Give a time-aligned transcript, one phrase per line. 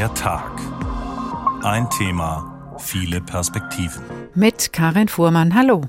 [0.00, 0.52] Der Tag.
[1.62, 4.02] Ein Thema, viele Perspektiven.
[4.34, 5.82] Mit Karin Fuhrmann, hallo.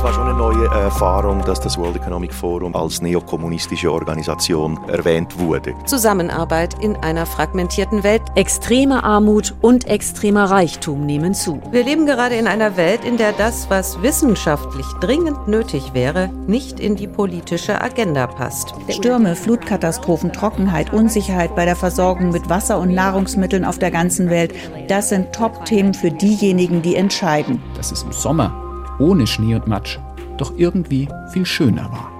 [0.00, 5.38] Das war schon eine neue Erfahrung, dass das World Economic Forum als neokommunistische Organisation erwähnt
[5.38, 5.74] wurde.
[5.84, 8.22] Zusammenarbeit in einer fragmentierten Welt.
[8.34, 11.60] Extreme Armut und extremer Reichtum nehmen zu.
[11.70, 16.80] Wir leben gerade in einer Welt, in der das, was wissenschaftlich dringend nötig wäre, nicht
[16.80, 18.72] in die politische Agenda passt.
[18.88, 24.54] Stürme, Flutkatastrophen, Trockenheit, Unsicherheit bei der Versorgung mit Wasser und Nahrungsmitteln auf der ganzen Welt,
[24.88, 27.62] das sind Top-Themen für diejenigen, die entscheiden.
[27.76, 28.69] Das ist im Sommer
[29.00, 29.98] ohne Schnee und Matsch
[30.36, 32.19] doch irgendwie viel schöner war.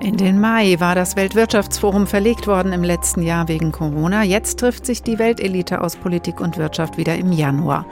[0.00, 4.22] In den Mai war das Weltwirtschaftsforum verlegt worden im letzten Jahr wegen Corona.
[4.24, 7.86] Jetzt trifft sich die Weltelite aus Politik und Wirtschaft wieder im Januar.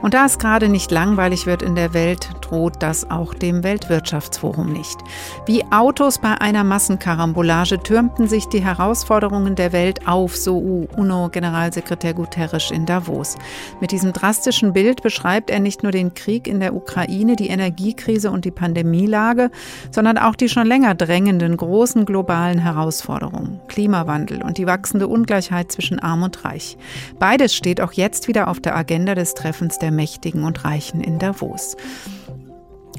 [0.00, 4.72] Und da es gerade nicht langweilig wird in der Welt, droht das auch dem Weltwirtschaftsforum
[4.72, 4.98] nicht.
[5.44, 10.56] Wie Autos bei einer Massenkarambolage türmten sich die Herausforderungen der Welt auf, so
[10.96, 13.36] UNO-Generalsekretär Guterres in Davos.
[13.82, 18.30] Mit diesem drastischen Bild beschreibt er nicht nur den Krieg in der Ukraine, die Energiekrise
[18.30, 19.50] und die Pandemielage,
[19.90, 25.72] sondern auch die schon länger drängenden den großen globalen Herausforderungen, Klimawandel und die wachsende Ungleichheit
[25.72, 26.76] zwischen Arm und Reich.
[27.18, 31.18] Beides steht auch jetzt wieder auf der Agenda des Treffens der Mächtigen und Reichen in
[31.18, 31.76] Davos.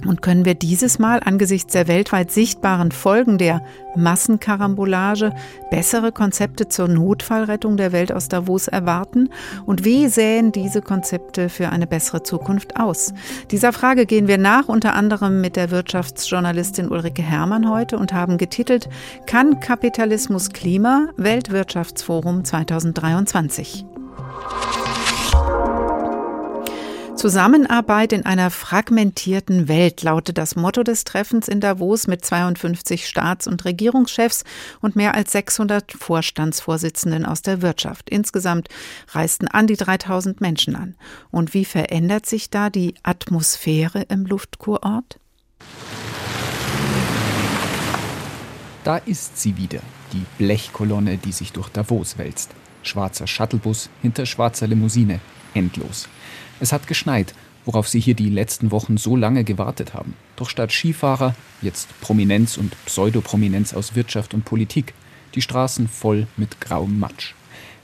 [0.05, 3.61] Und können wir dieses Mal angesichts der weltweit sichtbaren Folgen der
[3.95, 5.33] Massenkarambolage
[5.69, 9.29] bessere Konzepte zur Notfallrettung der Welt aus Davos erwarten?
[9.65, 13.13] Und wie sähen diese Konzepte für eine bessere Zukunft aus?
[13.51, 18.37] Dieser Frage gehen wir nach, unter anderem mit der Wirtschaftsjournalistin Ulrike Herrmann heute und haben
[18.37, 18.89] getitelt
[19.27, 21.09] Kann Kapitalismus Klima?
[21.17, 23.85] Weltwirtschaftsforum 2023.
[27.21, 33.45] Zusammenarbeit in einer fragmentierten Welt lautet das Motto des Treffens in Davos mit 52 Staats-
[33.45, 34.43] und Regierungschefs
[34.79, 38.09] und mehr als 600 Vorstandsvorsitzenden aus der Wirtschaft.
[38.09, 38.69] Insgesamt
[39.09, 40.95] reisten an die 3000 Menschen an.
[41.29, 45.19] Und wie verändert sich da die Atmosphäre im Luftkurort?
[48.83, 49.81] Da ist sie wieder,
[50.11, 52.49] die Blechkolonne, die sich durch Davos wälzt.
[52.81, 55.19] Schwarzer Shuttlebus hinter schwarzer Limousine.
[55.53, 56.07] Endlos.
[56.61, 57.33] Es hat geschneit,
[57.65, 60.13] worauf sie hier die letzten Wochen so lange gewartet haben.
[60.35, 64.93] Doch statt Skifahrer jetzt Prominenz und Pseudoprominenz aus Wirtschaft und Politik,
[65.33, 67.33] die Straßen voll mit grauem Matsch.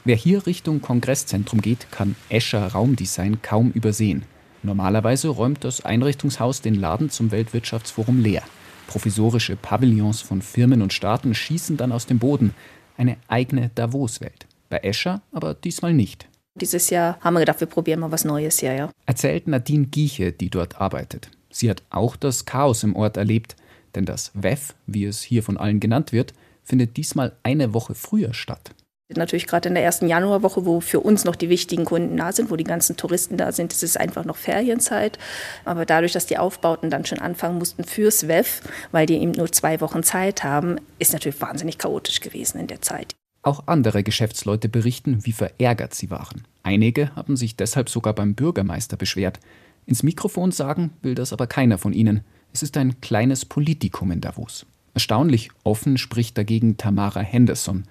[0.06, 4.24] Wer hier Richtung Kongresszentrum geht, kann Escher Raumdesign kaum übersehen.
[4.62, 8.44] Normalerweise räumt das Einrichtungshaus den Laden zum Weltwirtschaftsforum leer.
[8.86, 12.54] Provisorische Pavillons von Firmen und Staaten schießen dann aus dem Boden.
[12.96, 14.46] Eine eigene Davos-Welt.
[14.70, 16.28] Bei Escher aber diesmal nicht.
[16.60, 18.90] Dieses Jahr haben wir gedacht, wir probieren mal was Neues hier, ja.
[19.06, 21.30] Erzählt Nadine Gieche, die dort arbeitet.
[21.52, 23.56] Sie hat auch das Chaos im Ort erlebt,
[23.96, 28.34] denn das WEF, wie es hier von allen genannt wird, findet diesmal eine Woche früher
[28.34, 28.72] statt.
[29.10, 32.52] Natürlich gerade in der ersten Januarwoche, wo für uns noch die wichtigen Kunden da sind,
[32.52, 35.18] wo die ganzen Touristen da sind, ist es einfach noch Ferienzeit.
[35.64, 39.50] Aber dadurch, dass die Aufbauten dann schon anfangen mussten fürs WEF, weil die eben nur
[39.50, 43.16] zwei Wochen Zeit haben, ist natürlich wahnsinnig chaotisch gewesen in der Zeit.
[43.42, 46.44] Auch andere Geschäftsleute berichten, wie verärgert sie waren.
[46.64, 49.40] Einige haben sich deshalb sogar beim Bürgermeister beschwert.
[49.86, 52.22] Ins Mikrofon sagen will das aber keiner von ihnen.
[52.54, 54.66] Es ist ein kleines Politikum in Davos.
[54.94, 57.86] Erstaunlich offen spricht dagegen Tamara Henderson.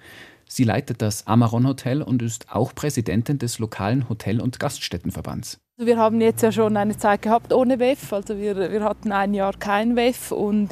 [0.47, 5.57] Sie leitet das Amaron Hotel und ist auch Präsidentin des lokalen Hotel- und Gaststättenverbands.
[5.79, 8.11] Also wir haben jetzt ja schon eine Zeit gehabt ohne WEF.
[8.11, 10.69] Also wir, wir hatten ein Jahr kein WEF und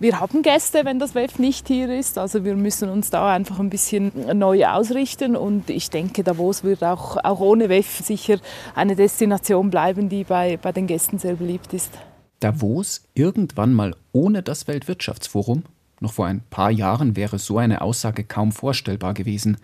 [0.00, 2.18] wir haben Gäste, wenn das WEF nicht hier ist.
[2.18, 6.82] Also wir müssen uns da einfach ein bisschen neu ausrichten und ich denke, Davos wird
[6.82, 8.38] auch, auch ohne WEF sicher
[8.74, 11.92] eine Destination bleiben, die bei, bei den Gästen sehr beliebt ist.
[12.40, 15.62] Davos irgendwann mal ohne das Weltwirtschaftsforum?
[16.00, 19.58] Noch vor ein paar Jahren wäre so eine Aussage kaum vorstellbar gewesen.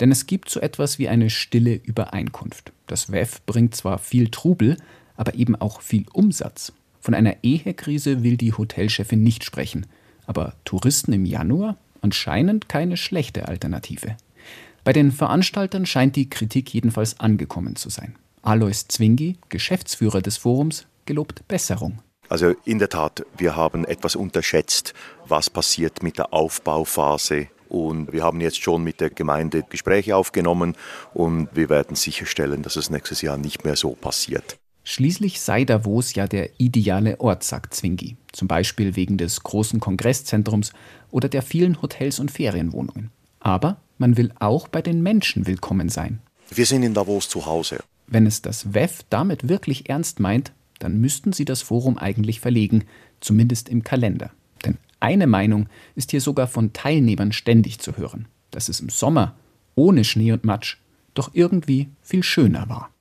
[0.00, 2.72] Denn es gibt so etwas wie eine stille Übereinkunft.
[2.86, 4.76] Das WEF bringt zwar viel Trubel,
[5.16, 6.72] aber eben auch viel Umsatz.
[7.00, 9.86] Von einer Ehekrise will die Hotelchefin nicht sprechen,
[10.26, 14.16] aber Touristen im Januar anscheinend keine schlechte Alternative.
[14.84, 18.16] Bei den Veranstaltern scheint die Kritik jedenfalls angekommen zu sein.
[18.42, 22.00] Alois Zwingi, Geschäftsführer des Forums, gelobt Besserung.
[22.28, 24.94] Also in der Tat, wir haben etwas unterschätzt,
[25.26, 30.76] was passiert mit der Aufbauphase und wir haben jetzt schon mit der Gemeinde Gespräche aufgenommen
[31.12, 34.56] und wir werden sicherstellen, dass es nächstes Jahr nicht mehr so passiert.
[34.84, 38.16] Schließlich sei Davos ja der ideale Ort, sagt Zwingi.
[38.32, 40.72] Zum Beispiel wegen des großen Kongresszentrums
[41.10, 43.10] oder der vielen Hotels und Ferienwohnungen.
[43.40, 46.20] Aber man will auch bei den Menschen willkommen sein.
[46.50, 47.80] Wir sind in Davos zu Hause.
[48.06, 52.84] Wenn es das WEF damit wirklich ernst meint, dann müssten sie das Forum eigentlich verlegen,
[53.20, 54.30] zumindest im Kalender.
[55.00, 59.36] Eine Meinung ist hier sogar von Teilnehmern ständig zu hören, dass es im Sommer
[59.74, 60.76] ohne Schnee und Matsch
[61.14, 62.93] doch irgendwie viel schöner war.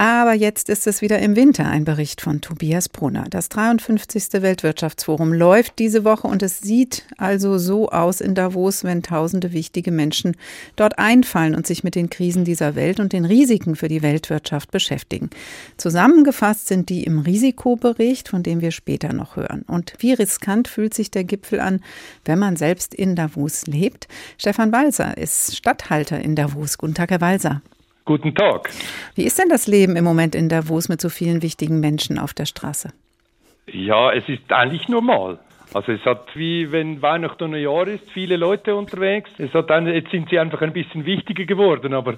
[0.00, 3.26] Aber jetzt ist es wieder im Winter, ein Bericht von Tobias Brunner.
[3.28, 4.40] Das 53.
[4.40, 9.90] Weltwirtschaftsforum läuft diese Woche und es sieht also so aus in Davos, wenn tausende wichtige
[9.90, 10.38] Menschen
[10.74, 14.70] dort einfallen und sich mit den Krisen dieser Welt und den Risiken für die Weltwirtschaft
[14.70, 15.28] beschäftigen.
[15.76, 19.66] Zusammengefasst sind die im Risikobericht, von dem wir später noch hören.
[19.66, 21.82] Und wie riskant fühlt sich der Gipfel an,
[22.24, 24.08] wenn man selbst in Davos lebt?
[24.38, 26.78] Stefan Walser ist Stadthalter in Davos.
[26.78, 27.60] Guten Tag, Herr Walser.
[28.10, 28.70] Guten Tag.
[29.14, 32.34] Wie ist denn das Leben im Moment in Davos mit so vielen wichtigen Menschen auf
[32.34, 32.92] der Straße?
[33.68, 35.38] Ja, es ist eigentlich normal.
[35.74, 39.30] Also es hat wie wenn Weihnachten und Neujahr ist, viele Leute unterwegs.
[39.38, 42.14] Es hat eine, jetzt sind sie einfach ein bisschen wichtiger geworden, aber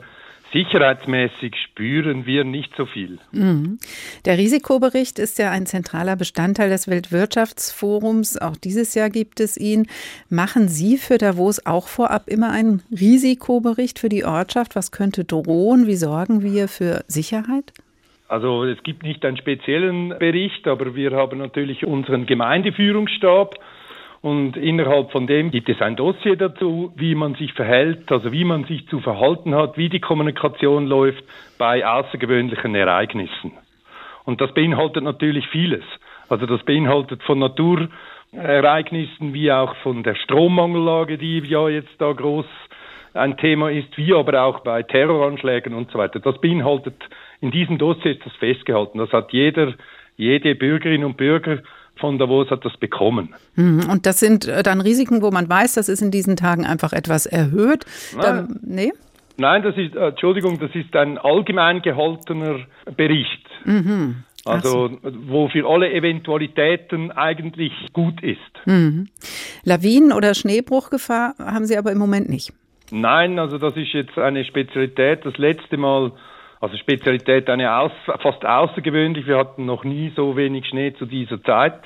[0.53, 3.19] Sicherheitsmäßig spüren wir nicht so viel.
[3.33, 3.79] Mhm.
[4.27, 8.37] Der Risikobericht ist ja ein zentraler Bestandteil des Weltwirtschaftsforums.
[8.41, 9.87] Auch dieses Jahr gibt es ihn.
[10.29, 14.77] Machen Sie für Davos auch vorab immer einen Risikobericht für die Ortschaft?
[14.77, 15.87] Was könnte drohen?
[15.87, 17.73] Wie sorgen wir für Sicherheit?
[18.29, 23.57] Also es gibt nicht einen speziellen Bericht, aber wir haben natürlich unseren Gemeindeführungsstab
[24.23, 28.45] und innerhalb von dem gibt es ein Dossier dazu, wie man sich verhält, also wie
[28.45, 31.25] man sich zu verhalten hat, wie die Kommunikation läuft
[31.59, 33.53] bei außergewöhnlichen Ereignissen.
[34.25, 35.83] Und das beinhaltet natürlich vieles.
[36.29, 42.47] Also das beinhaltet von Naturereignissen wie auch von der Strommangellage, die ja jetzt da groß
[43.15, 46.21] ein Thema ist, wie aber auch bei Terroranschlägen und so weiter.
[46.21, 46.95] Das beinhaltet,
[47.41, 48.99] in diesem Dossier ist das festgehalten.
[48.99, 49.75] Das hat jeder,
[50.17, 51.59] jede Bürgerin und Bürger
[51.97, 53.35] von Davos hat das bekommen.
[53.55, 53.89] Mhm.
[53.91, 56.93] Und das sind äh, dann Risiken, wo man weiß, das ist in diesen Tagen einfach
[56.93, 57.85] etwas erhöht.
[58.17, 58.93] Nein, nee?
[59.37, 62.61] Nein das ist, äh, Entschuldigung, das ist ein allgemein gehaltener
[62.97, 63.47] Bericht.
[63.65, 64.25] Mhm.
[64.45, 68.41] Also, wo für alle Eventualitäten eigentlich gut ist.
[68.67, 69.09] Mhm.
[69.63, 72.53] Lawinen- oder Schneebruchgefahr haben Sie aber im Moment nicht.
[72.91, 75.25] Nein, also das ist jetzt eine Spezialität.
[75.25, 76.13] Das letzte Mal
[76.63, 77.91] also Spezialität eine aus,
[78.23, 79.27] fast außergewöhnlich.
[79.27, 81.81] Wir hatten noch nie so wenig Schnee zu dieser Zeit.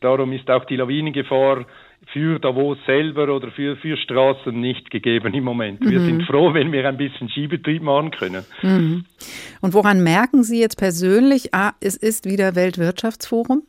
[0.00, 1.64] Darum ist auch die Lawinengefahr
[2.12, 5.80] für Davos selber oder für, für Straßen nicht gegeben im Moment.
[5.80, 5.90] Mhm.
[5.90, 8.44] Wir sind froh, wenn wir ein bisschen Skibetrieb machen können.
[8.62, 9.04] Mhm.
[9.60, 13.62] Und woran merken Sie jetzt persönlich, ah, es ist wieder Weltwirtschaftsforum?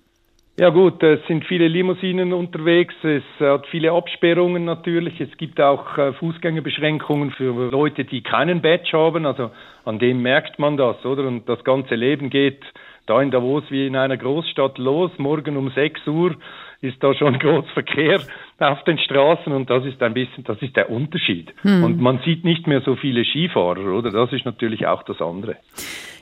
[0.60, 5.98] Ja gut, es sind viele Limousinen unterwegs, es hat viele Absperrungen natürlich, es gibt auch
[5.98, 9.52] äh, Fußgängerbeschränkungen für Leute, die keinen Badge haben, also
[9.86, 11.26] an dem merkt man das, oder?
[11.26, 12.62] Und das ganze Leben geht
[13.06, 16.36] da in Davos wie in einer Großstadt los, morgen um 6 Uhr
[16.82, 18.20] ist da schon Großverkehr
[18.62, 21.54] auf den Straßen und das ist ein bisschen, das ist der Unterschied.
[21.62, 21.84] Hm.
[21.84, 24.12] Und man sieht nicht mehr so viele Skifahrer, oder?
[24.12, 25.58] Das ist natürlich auch das andere.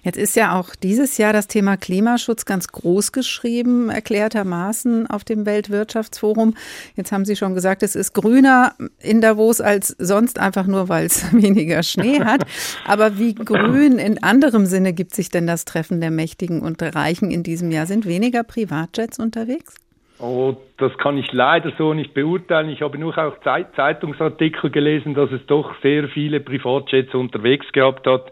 [0.03, 5.45] Jetzt ist ja auch dieses Jahr das Thema Klimaschutz ganz groß geschrieben, erklärtermaßen auf dem
[5.45, 6.53] Weltwirtschaftsforum.
[6.95, 11.07] Jetzt haben Sie schon gesagt, es ist grüner in Davos als sonst, einfach nur, weil
[11.07, 12.45] es weniger Schnee hat.
[12.85, 16.95] Aber wie grün in anderem Sinne gibt sich denn das Treffen der Mächtigen und der
[16.95, 17.85] Reichen in diesem Jahr?
[17.85, 19.75] Sind weniger Privatjets unterwegs?
[20.19, 22.69] Oh, das kann ich leider so nicht beurteilen.
[22.69, 28.31] Ich habe nur auch Zeitungsartikel gelesen, dass es doch sehr viele Privatjets unterwegs gehabt hat.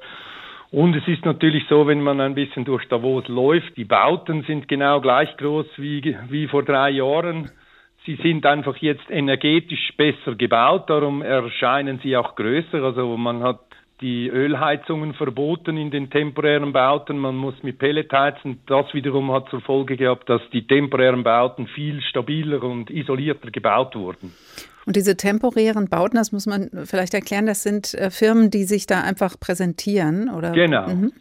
[0.71, 4.67] Und es ist natürlich so, wenn man ein bisschen durch Davos läuft, die Bauten sind
[4.67, 7.51] genau gleich groß wie, wie vor drei Jahren.
[8.05, 12.83] Sie sind einfach jetzt energetisch besser gebaut, darum erscheinen sie auch größer.
[12.83, 13.61] Also man hat
[14.01, 17.17] die Ölheizungen verboten in den temporären Bauten.
[17.17, 18.59] Man muss mit Pellet heizen.
[18.67, 23.95] Das wiederum hat zur Folge gehabt, dass die temporären Bauten viel stabiler und isolierter gebaut
[23.95, 24.33] wurden.
[24.85, 28.85] Und diese temporären Bauten, das muss man vielleicht erklären, das sind äh, Firmen, die sich
[28.85, 30.51] da einfach präsentieren, oder?
[30.51, 30.87] Genau.
[30.87, 31.13] Mhm.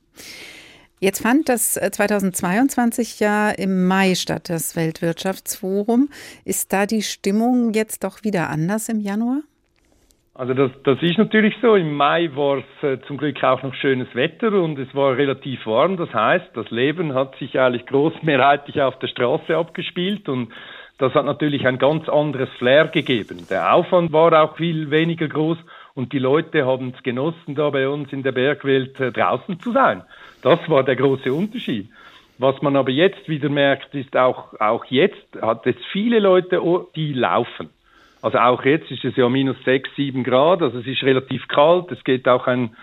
[1.01, 6.09] Jetzt fand das 2022 äh, ja im Mai statt, das Weltwirtschaftsforum.
[6.45, 9.41] Ist da die Stimmung jetzt doch wieder anders im Januar?
[10.37, 11.77] Also das, das ist natürlich so.
[11.77, 15.65] Im Mai war es äh, zum Glück auch noch schönes Wetter und es war relativ
[15.65, 15.97] warm.
[15.97, 20.53] Das heißt, das Leben hat sich eigentlich großmehrheitlich auf der Straße abgespielt und
[20.99, 23.47] das hat natürlich ein ganz anderes Flair gegeben.
[23.49, 25.59] Der Aufwand war auch viel weniger groß
[25.95, 29.71] und die Leute haben es genossen, da bei uns in der Bergwelt äh, draußen zu
[29.71, 30.03] sein.
[30.43, 31.91] Das war der große Unterschied.
[32.39, 36.61] Was man aber jetzt wieder merkt, ist auch, auch jetzt hat es viele Leute,
[36.97, 37.71] die laufen.
[38.25, 41.93] Also auch jetzt ist es ja minus sechs, sieben Grad, also es ist relativ kalt.
[41.93, 42.75] Es geht auch ein,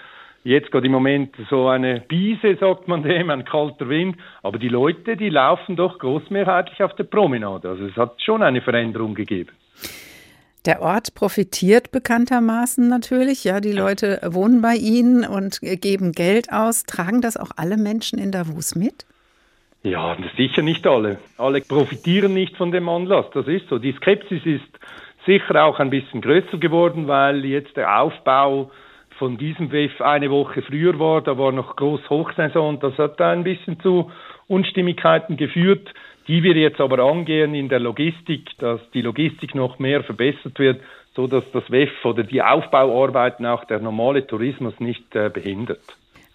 [0.43, 4.17] jetzt gerade im Moment so eine Biese, sagt man dem, ein kalter Wind.
[4.43, 7.69] Aber die Leute, die laufen doch großmehrheitlich auf der Promenade.
[7.69, 9.50] Also es hat schon eine Veränderung gegeben.
[10.67, 13.43] Der Ort profitiert bekanntermaßen natürlich.
[13.43, 16.83] Ja, die Leute wohnen bei Ihnen und geben Geld aus.
[16.83, 19.07] Tragen das auch alle Menschen in Davos mit?
[19.81, 21.17] Ja, sicher nicht alle.
[21.39, 23.25] Alle profitieren nicht von dem Anlass.
[23.33, 23.79] Das ist so.
[23.79, 24.70] Die Skepsis ist
[25.25, 28.71] sicher auch ein bisschen größer geworden, weil jetzt der Aufbau
[29.17, 31.21] von diesem WEF eine Woche früher war.
[31.21, 32.79] Da war noch groß Hochsaison.
[32.79, 34.11] Das hat da ein bisschen zu
[34.47, 35.93] Unstimmigkeiten geführt,
[36.27, 40.81] die wir jetzt aber angehen in der Logistik, dass die Logistik noch mehr verbessert wird,
[41.15, 45.81] so dass das WEF oder die Aufbauarbeiten auch der normale Tourismus nicht äh, behindert.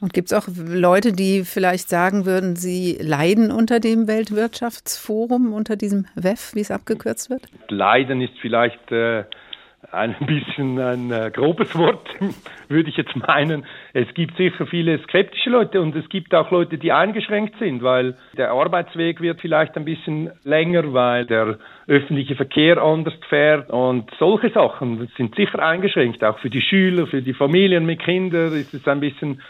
[0.00, 5.76] Und gibt es auch Leute, die vielleicht sagen würden, sie leiden unter dem Weltwirtschaftsforum, unter
[5.76, 7.42] diesem WEF, wie es abgekürzt wird?
[7.70, 9.24] Leiden ist vielleicht äh,
[9.92, 12.08] ein bisschen ein äh, grobes Wort,
[12.68, 13.64] würde ich jetzt meinen.
[13.94, 18.16] Es gibt sicher viele skeptische Leute und es gibt auch Leute, die eingeschränkt sind, weil
[18.36, 24.50] der Arbeitsweg wird vielleicht ein bisschen länger, weil der öffentliche Verkehr anders fährt und solche
[24.50, 26.22] Sachen sind sicher eingeschränkt.
[26.22, 29.40] Auch für die Schüler, für die Familien mit Kindern ist es ein bisschen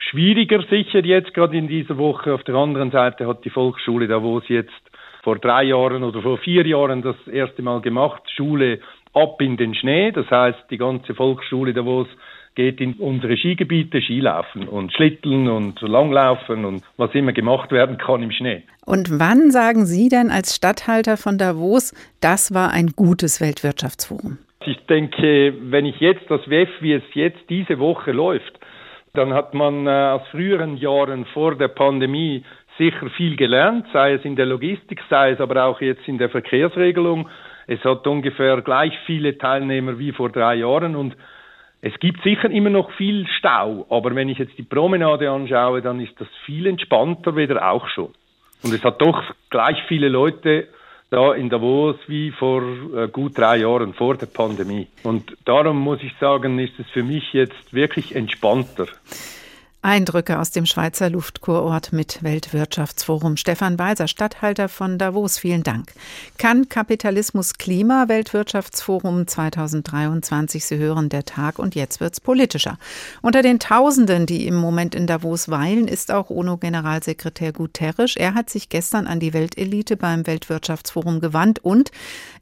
[0.00, 2.34] schwieriger sicher jetzt gerade in dieser Woche.
[2.34, 4.72] Auf der anderen Seite hat die Volksschule da, wo es jetzt
[5.22, 8.80] vor drei Jahren oder vor vier Jahren das erste Mal gemacht, Schule
[9.12, 10.10] ab in den Schnee.
[10.12, 12.08] Das heißt, die ganze Volksschule da, wo es
[12.54, 18.22] geht in unsere Skigebiete Skilaufen und Schlitteln und Langlaufen und was immer gemacht werden kann
[18.22, 18.62] im Schnee.
[18.84, 24.38] Und wann sagen Sie denn als Stadthalter von Davos, das war ein gutes Weltwirtschaftsforum?
[24.66, 28.59] Ich denke, wenn ich jetzt das WEF, wie es jetzt diese Woche läuft,
[29.12, 32.44] dann hat man äh, aus früheren Jahren vor der Pandemie
[32.78, 36.30] sicher viel gelernt, sei es in der Logistik, sei es aber auch jetzt in der
[36.30, 37.28] Verkehrsregelung.
[37.66, 41.16] Es hat ungefähr gleich viele Teilnehmer wie vor drei Jahren und
[41.82, 45.98] es gibt sicher immer noch viel Stau, aber wenn ich jetzt die Promenade anschaue, dann
[46.00, 48.12] ist das viel entspannter wieder auch schon.
[48.62, 50.68] Und es hat doch gleich viele Leute
[51.10, 52.62] da in Davos wie vor
[52.96, 54.86] äh, gut drei Jahren vor der Pandemie.
[55.02, 58.86] Und darum muss ich sagen, ist es für mich jetzt wirklich entspannter.
[59.82, 63.38] Eindrücke aus dem Schweizer Luftkurort mit Weltwirtschaftsforum.
[63.38, 65.94] Stefan Walser, Stadthalter von Davos, vielen Dank.
[66.36, 70.66] Kann Kapitalismus Klima Weltwirtschaftsforum 2023?
[70.66, 72.76] Sie hören der Tag und jetzt wird's politischer.
[73.22, 78.16] Unter den Tausenden, die im Moment in Davos weilen, ist auch UNO-Generalsekretär Guterres.
[78.16, 81.90] Er hat sich gestern an die Weltelite beim Weltwirtschaftsforum gewandt und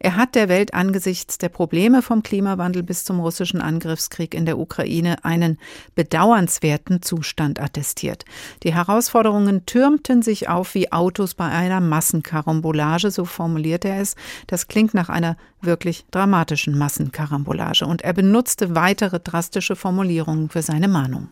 [0.01, 4.59] er hat der Welt angesichts der Probleme vom Klimawandel bis zum russischen Angriffskrieg in der
[4.59, 5.61] Ukraine einen
[5.95, 8.25] bedauernswerten Zustand Zustand attestiert.
[8.63, 14.17] Die Herausforderungen türmten sich auf wie Autos bei einer Massenkarambolage, so formuliert er es.
[14.47, 17.85] Das klingt nach einer wirklich dramatischen Massenkarambolage.
[17.85, 21.29] Und er benutzte weitere drastische Formulierungen für seine Mahnung.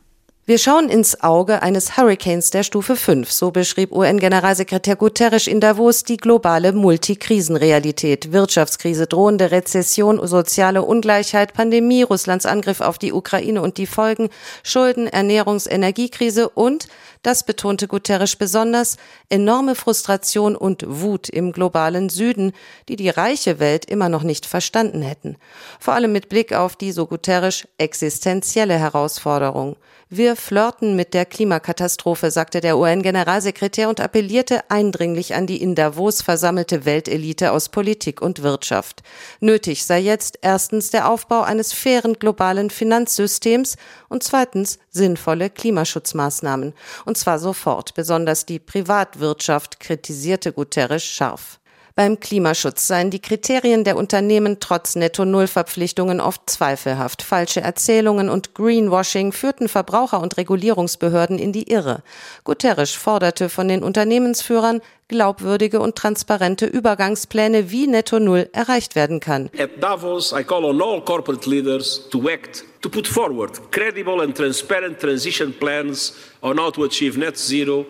[0.48, 6.04] Wir schauen ins Auge eines Hurricanes der Stufe 5, so beschrieb UN-Generalsekretär Guterres in Davos
[6.04, 8.30] die globale Multikrisenrealität.
[8.30, 14.28] Wirtschaftskrise, drohende Rezession, soziale Ungleichheit, Pandemie, Russlands Angriff auf die Ukraine und die Folgen,
[14.62, 16.86] Schulden, Ernährungs-, Energiekrise und,
[17.24, 18.98] das betonte Guterres besonders,
[19.28, 22.52] enorme Frustration und Wut im globalen Süden,
[22.88, 25.38] die die reiche Welt immer noch nicht verstanden hätten.
[25.80, 29.74] Vor allem mit Blick auf die, so Guterres, existenzielle Herausforderung.
[30.08, 36.22] Wir flirten mit der Klimakatastrophe, sagte der UN-Generalsekretär und appellierte eindringlich an die in Davos
[36.22, 39.02] versammelte Weltelite aus Politik und Wirtschaft.
[39.40, 43.76] Nötig sei jetzt erstens der Aufbau eines fairen globalen Finanzsystems
[44.08, 46.74] und zweitens sinnvolle Klimaschutzmaßnahmen.
[47.04, 47.94] Und zwar sofort.
[47.94, 51.58] Besonders die Privatwirtschaft kritisierte Guterres scharf.
[51.98, 57.22] Beim Klimaschutz seien die Kriterien der Unternehmen trotz Netto-Null-Verpflichtungen oft zweifelhaft.
[57.22, 62.02] Falsche Erzählungen und Greenwashing führten Verbraucher und Regulierungsbehörden in die Irre.
[62.44, 69.48] Guterres forderte von den Unternehmensführern, glaubwürdige und transparente Übergangspläne, wie Netto Null erreicht werden kann.
[69.58, 74.36] At Davos, I call on all corporate leaders to act, to put forward credible and
[74.36, 76.12] transparent transition plans
[76.42, 77.86] on how to achieve net zero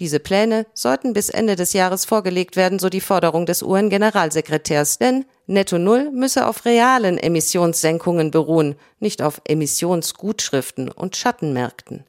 [0.00, 4.98] diese Pläne sollten bis Ende des Jahres vorgelegt werden, so die Forderung des UN-Generalsekretärs.
[4.98, 12.04] Denn Netto Null müsse auf realen Emissionssenkungen beruhen, nicht auf Emissionsgutschriften und Schattenmärkten.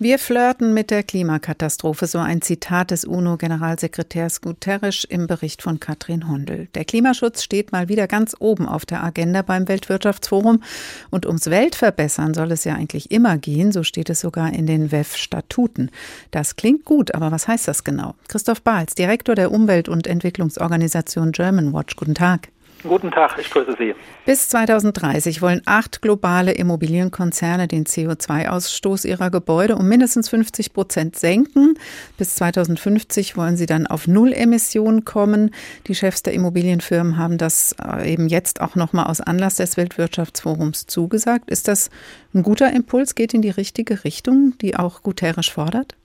[0.00, 6.28] Wir flirten mit der Klimakatastrophe, so ein Zitat des UNO-Generalsekretärs Guterres im Bericht von Katrin
[6.28, 6.68] Hondel.
[6.76, 10.62] Der Klimaschutz steht mal wieder ganz oben auf der Agenda beim Weltwirtschaftsforum.
[11.10, 14.92] Und ums Weltverbessern soll es ja eigentlich immer gehen, so steht es sogar in den
[14.92, 15.90] WEF-Statuten.
[16.30, 18.14] Das klingt gut, aber was heißt das genau?
[18.28, 21.96] Christoph Bahls, Direktor der Umwelt- und Entwicklungsorganisation German Watch.
[21.96, 22.50] Guten Tag.
[22.84, 23.94] Guten Tag, ich grüße Sie.
[24.24, 31.74] Bis 2030 wollen acht globale Immobilienkonzerne den CO2-Ausstoß ihrer Gebäude um mindestens 50 Prozent senken.
[32.18, 35.50] Bis 2050 wollen sie dann auf Null Emissionen kommen.
[35.88, 40.86] Die Chefs der Immobilienfirmen haben das äh, eben jetzt auch nochmal aus Anlass des Weltwirtschaftsforums
[40.86, 41.50] zugesagt.
[41.50, 41.90] Ist das
[42.32, 43.16] ein guter Impuls?
[43.16, 45.96] Geht in die richtige Richtung, die auch Guterres fordert?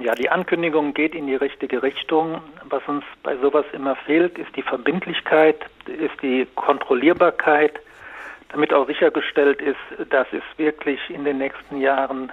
[0.00, 2.42] Ja, die Ankündigung geht in die richtige Richtung.
[2.68, 7.80] Was uns bei sowas immer fehlt, ist die Verbindlichkeit, ist die Kontrollierbarkeit.
[8.50, 12.32] damit auch sichergestellt ist, dass es wirklich in den nächsten Jahren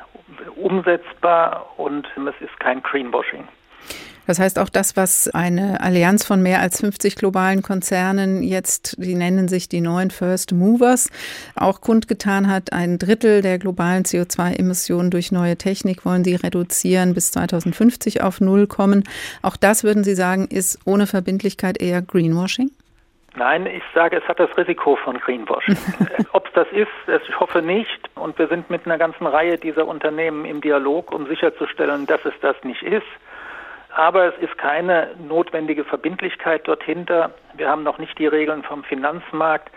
[0.55, 3.45] umsetzbar und es ist kein Greenwashing.
[4.27, 9.15] Das heißt auch das, was eine Allianz von mehr als 50 globalen Konzernen jetzt, die
[9.15, 11.09] nennen sich die neuen First Movers,
[11.55, 12.73] auch kundgetan hat.
[12.73, 18.67] Ein Drittel der globalen CO2-Emissionen durch neue Technik wollen sie reduzieren, bis 2050 auf Null
[18.67, 19.03] kommen.
[19.41, 22.71] Auch das würden Sie sagen, ist ohne Verbindlichkeit eher Greenwashing?
[23.37, 25.77] Nein, ich sage, es hat das Risiko von Greenwashing.
[26.31, 26.87] Ob es das ist,
[27.27, 28.09] ich hoffe nicht.
[28.15, 32.33] Und wir sind mit einer ganzen Reihe dieser Unternehmen im Dialog, um sicherzustellen, dass es
[32.41, 33.05] das nicht ist.
[33.95, 37.33] Aber es ist keine notwendige Verbindlichkeit dort hinter.
[37.55, 39.71] Wir haben noch nicht die Regeln vom Finanzmarkt,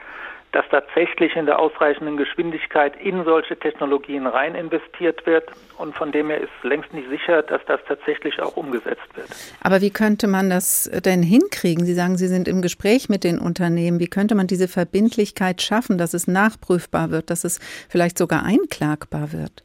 [0.51, 5.45] dass tatsächlich in der ausreichenden Geschwindigkeit in solche Technologien rein investiert wird.
[5.77, 9.29] Und von dem her ist längst nicht sicher, dass das tatsächlich auch umgesetzt wird.
[9.63, 11.85] Aber wie könnte man das denn hinkriegen?
[11.85, 14.01] Sie sagen, Sie sind im Gespräch mit den Unternehmen.
[14.01, 19.33] Wie könnte man diese Verbindlichkeit schaffen, dass es nachprüfbar wird, dass es vielleicht sogar einklagbar
[19.33, 19.63] wird?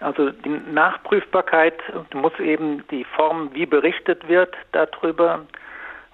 [0.00, 1.74] Also die Nachprüfbarkeit
[2.14, 5.40] muss eben die Form, wie berichtet wird darüber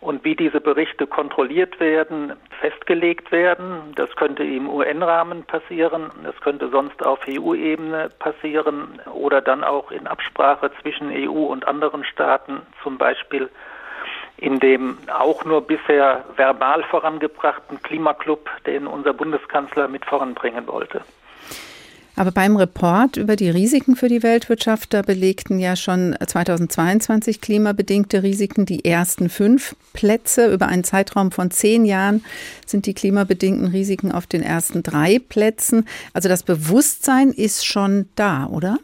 [0.00, 3.92] und wie diese Berichte kontrolliert werden, festgelegt werden.
[3.94, 10.06] Das könnte im UN-Rahmen passieren, das könnte sonst auf EU-Ebene passieren oder dann auch in
[10.06, 13.48] Absprache zwischen EU und anderen Staaten, zum Beispiel
[14.38, 21.02] in dem auch nur bisher verbal vorangebrachten Klimaclub, den unser Bundeskanzler mit voranbringen wollte.
[22.18, 28.22] Aber beim Report über die Risiken für die Weltwirtschaft, da belegten ja schon 2022 klimabedingte
[28.22, 30.50] Risiken die ersten fünf Plätze.
[30.52, 32.24] Über einen Zeitraum von zehn Jahren
[32.64, 35.86] sind die klimabedingten Risiken auf den ersten drei Plätzen.
[36.14, 38.78] Also das Bewusstsein ist schon da, oder?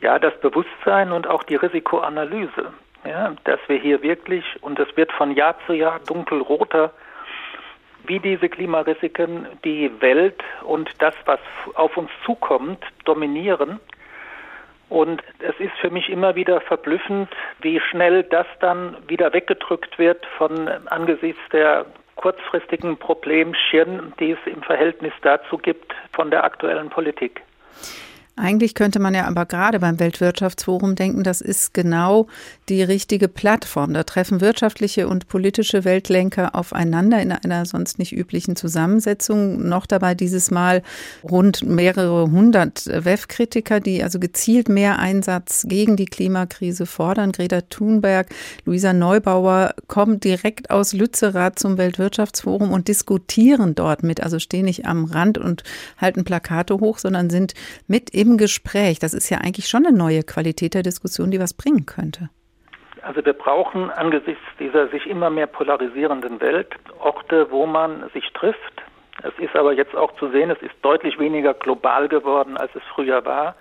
[0.00, 2.72] Ja, das Bewusstsein und auch die Risikoanalyse.
[3.06, 6.94] Ja, dass wir hier wirklich, und es wird von Jahr zu Jahr dunkelroter,
[8.06, 11.40] wie diese Klimarisiken die Welt und das, was
[11.74, 13.80] auf uns zukommt, dominieren.
[14.88, 17.28] Und es ist für mich immer wieder verblüffend,
[17.60, 21.86] wie schnell das dann wieder weggedrückt wird von angesichts der
[22.16, 27.42] kurzfristigen Problemchen, die es im Verhältnis dazu gibt von der aktuellen Politik.
[28.36, 32.26] Eigentlich könnte man ja aber gerade beim Weltwirtschaftsforum denken, das ist genau
[32.68, 33.94] die richtige Plattform.
[33.94, 39.68] Da treffen wirtschaftliche und politische Weltlenker aufeinander in einer sonst nicht üblichen Zusammensetzung.
[39.68, 40.82] Noch dabei dieses Mal
[41.22, 47.30] rund mehrere hundert WEF-Kritiker, die also gezielt mehr Einsatz gegen die Klimakrise fordern.
[47.30, 48.30] Greta Thunberg,
[48.64, 54.86] Luisa Neubauer kommen direkt aus Lützerath zum Weltwirtschaftsforum und diskutieren dort mit, also stehen nicht
[54.86, 55.62] am Rand und
[55.98, 57.54] halten Plakate hoch, sondern sind
[57.86, 58.98] mit im im Gespräch.
[58.98, 62.30] Das ist ja eigentlich schon eine neue Qualität der Diskussion, die was bringen könnte.
[63.02, 68.82] Also wir brauchen angesichts dieser sich immer mehr polarisierenden Welt Orte, wo man sich trifft.
[69.22, 72.82] Es ist aber jetzt auch zu sehen, es ist deutlich weniger global geworden, als es
[72.94, 73.54] früher war.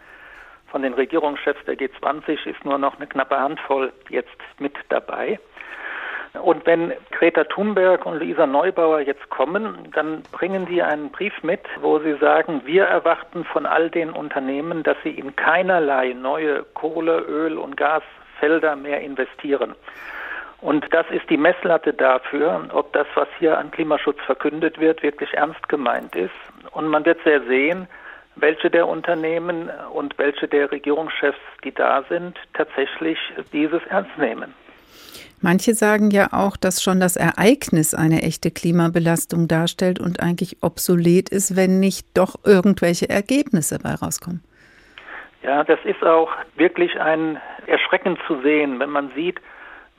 [0.71, 5.39] Von den Regierungschefs der G20 ist nur noch eine knappe Handvoll jetzt mit dabei.
[6.41, 11.61] Und wenn Greta Thunberg und Luisa Neubauer jetzt kommen, dann bringen die einen Brief mit,
[11.79, 17.19] wo sie sagen, wir erwarten von all den Unternehmen, dass sie in keinerlei neue Kohle,
[17.19, 19.75] Öl und Gasfelder mehr investieren.
[20.59, 25.33] Und das ist die Messlatte dafür, ob das, was hier an Klimaschutz verkündet wird, wirklich
[25.33, 26.31] ernst gemeint ist.
[26.71, 27.87] Und man wird sehr sehen,
[28.37, 33.19] welche der Unternehmen und welche der Regierungschefs, die da sind, tatsächlich
[33.51, 34.55] dieses ernst nehmen.
[35.43, 41.27] Manche sagen ja auch, dass schon das Ereignis eine echte Klimabelastung darstellt und eigentlich obsolet
[41.27, 44.41] ist, wenn nicht doch irgendwelche Ergebnisse dabei rauskommen.
[45.43, 49.41] Ja, das ist auch wirklich ein erschreckend zu sehen, wenn man sieht,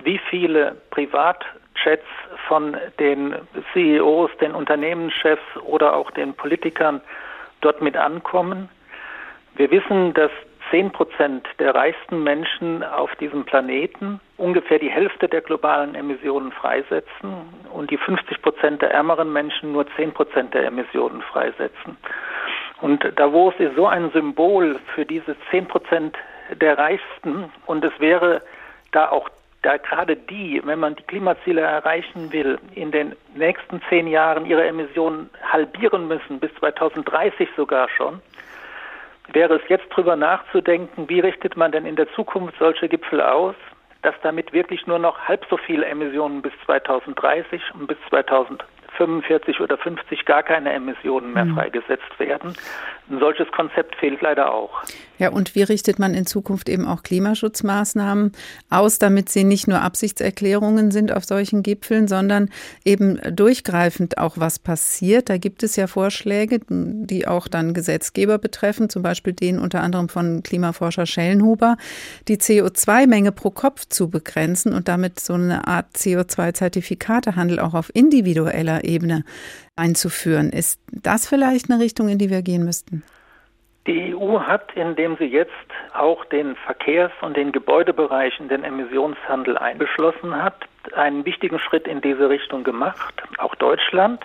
[0.03, 2.07] wie viele Privatchats
[2.49, 3.35] von den
[3.75, 7.03] CEOs, den Unternehmenschefs oder auch den Politikern
[7.61, 8.71] dort mit ankommen.
[9.57, 10.31] Wir wissen, dass
[10.75, 17.33] 10 Prozent der reichsten Menschen auf diesem Planeten ungefähr die Hälfte der globalen Emissionen freisetzen
[17.73, 21.97] und die 50 Prozent der ärmeren Menschen nur 10 Prozent der Emissionen freisetzen.
[22.81, 26.17] Und Davos ist so ein Symbol für diese 10 Prozent
[26.61, 28.43] der Reichsten und es wäre
[28.91, 29.29] da auch
[29.63, 34.67] da gerade die, wenn man die Klimaziele erreichen will, in den nächsten zehn Jahren ihre
[34.67, 38.21] Emissionen halbieren müssen, bis 2030 sogar schon,
[39.33, 43.55] wäre es jetzt darüber nachzudenken, wie richtet man denn in der Zukunft solche Gipfel aus,
[44.03, 49.61] dass damit wirklich nur noch halb so viele Emissionen bis 2030 und bis 2050 45
[49.61, 51.55] oder 50 gar keine Emissionen mehr mhm.
[51.55, 52.55] freigesetzt werden.
[53.11, 54.83] Ein solches Konzept fehlt leider auch.
[55.19, 58.33] Ja, und wie richtet man in Zukunft eben auch Klimaschutzmaßnahmen
[58.69, 62.51] aus, damit sie nicht nur Absichtserklärungen sind auf solchen Gipfeln, sondern
[62.85, 65.29] eben durchgreifend auch was passiert?
[65.29, 70.09] Da gibt es ja Vorschläge, die auch dann Gesetzgeber betreffen, zum Beispiel den unter anderem
[70.09, 71.77] von Klimaforscher Schellenhuber,
[72.27, 78.83] die CO2-Menge pro Kopf zu begrenzen und damit so eine Art CO2-Zertifikatehandel auch auf individueller
[78.83, 79.25] Ebene
[79.77, 80.51] einzuführen.
[80.51, 83.05] Ist das vielleicht eine Richtung, in die wir gehen müssten?
[83.87, 85.53] Die EU hat, indem sie jetzt
[85.93, 90.57] auch den Verkehrs- und den Gebäudebereich in den Emissionshandel einbeschlossen hat,
[90.95, 94.25] einen wichtigen Schritt in diese Richtung gemacht, auch Deutschland.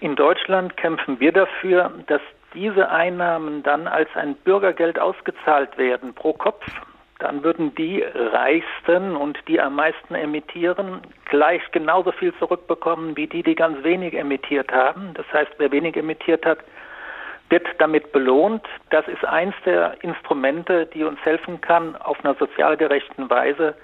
[0.00, 2.20] In Deutschland kämpfen wir dafür, dass
[2.54, 6.64] diese Einnahmen dann als ein Bürgergeld ausgezahlt werden pro Kopf
[7.18, 13.42] dann würden die Reichsten und die am meisten emittieren gleich genauso viel zurückbekommen wie die,
[13.42, 15.14] die ganz wenig emittiert haben.
[15.14, 16.58] Das heißt, wer wenig emittiert hat,
[17.50, 18.62] wird damit belohnt.
[18.90, 23.74] Das ist eins der Instrumente, die uns helfen kann, auf einer sozial gerechten Weise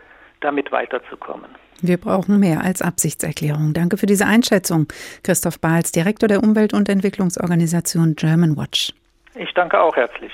[0.41, 1.51] damit weiterzukommen.
[1.81, 3.73] Wir brauchen mehr als Absichtserklärung.
[3.75, 4.87] Danke für diese Einschätzung,
[5.25, 8.93] Christoph Bahls, Direktor der Umwelt- und Entwicklungsorganisation German Watch.
[9.35, 10.33] Ich danke auch herzlich.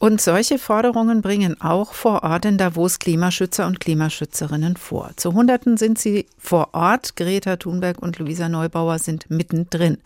[0.00, 5.10] Und solche Forderungen bringen auch vor Ort in Davos Klimaschützer und Klimaschützerinnen vor.
[5.16, 7.16] Zu Hunderten sind sie vor Ort.
[7.16, 9.98] Greta Thunberg und Luisa Neubauer sind mittendrin.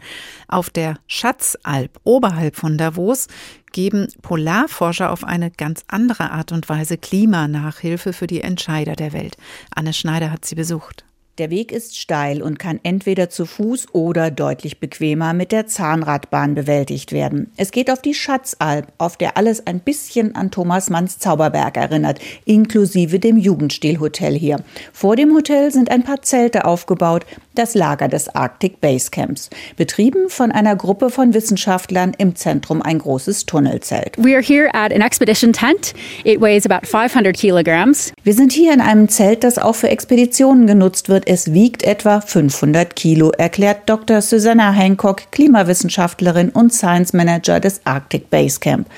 [0.48, 3.28] Auf der Schatzalp oberhalb von Davos
[3.70, 9.36] geben Polarforscher auf eine ganz andere Art und Weise Klimanachhilfe für die Entscheider der Welt.
[9.72, 11.04] Anne Schneider hat sie besucht.
[11.38, 16.54] Der Weg ist steil und kann entweder zu Fuß oder deutlich bequemer mit der Zahnradbahn
[16.54, 17.50] bewältigt werden.
[17.56, 22.20] Es geht auf die Schatzalp, auf der alles ein bisschen an Thomas Manns Zauberberg erinnert,
[22.44, 24.60] inklusive dem Jugendstilhotel hier.
[24.92, 30.28] Vor dem Hotel sind ein paar Zelte aufgebaut, das Lager des Arctic Base Camps, betrieben
[30.28, 34.16] von einer Gruppe von Wissenschaftlern im Zentrum ein großes Tunnelzelt.
[34.18, 35.94] We are here at an expedition tent.
[36.22, 38.12] It weighs about 500 kilograms.
[38.22, 42.20] Wir sind hier in einem Zelt, das auch für Expeditionen genutzt wird es wiegt etwa
[42.20, 44.20] 500 Kilo, erklärt Dr.
[44.20, 48.88] Susanna Hancock, Klimawissenschaftlerin und Science Manager des Arctic Base Camp.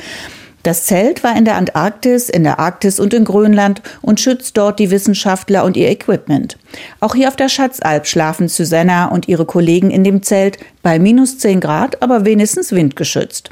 [0.66, 4.80] Das Zelt war in der Antarktis, in der Arktis und in Grönland und schützt dort
[4.80, 6.58] die Wissenschaftler und ihr Equipment.
[6.98, 11.38] Auch hier auf der Schatzalp schlafen Susanna und ihre Kollegen in dem Zelt bei minus
[11.38, 13.50] 10 Grad, aber wenigstens windgeschützt.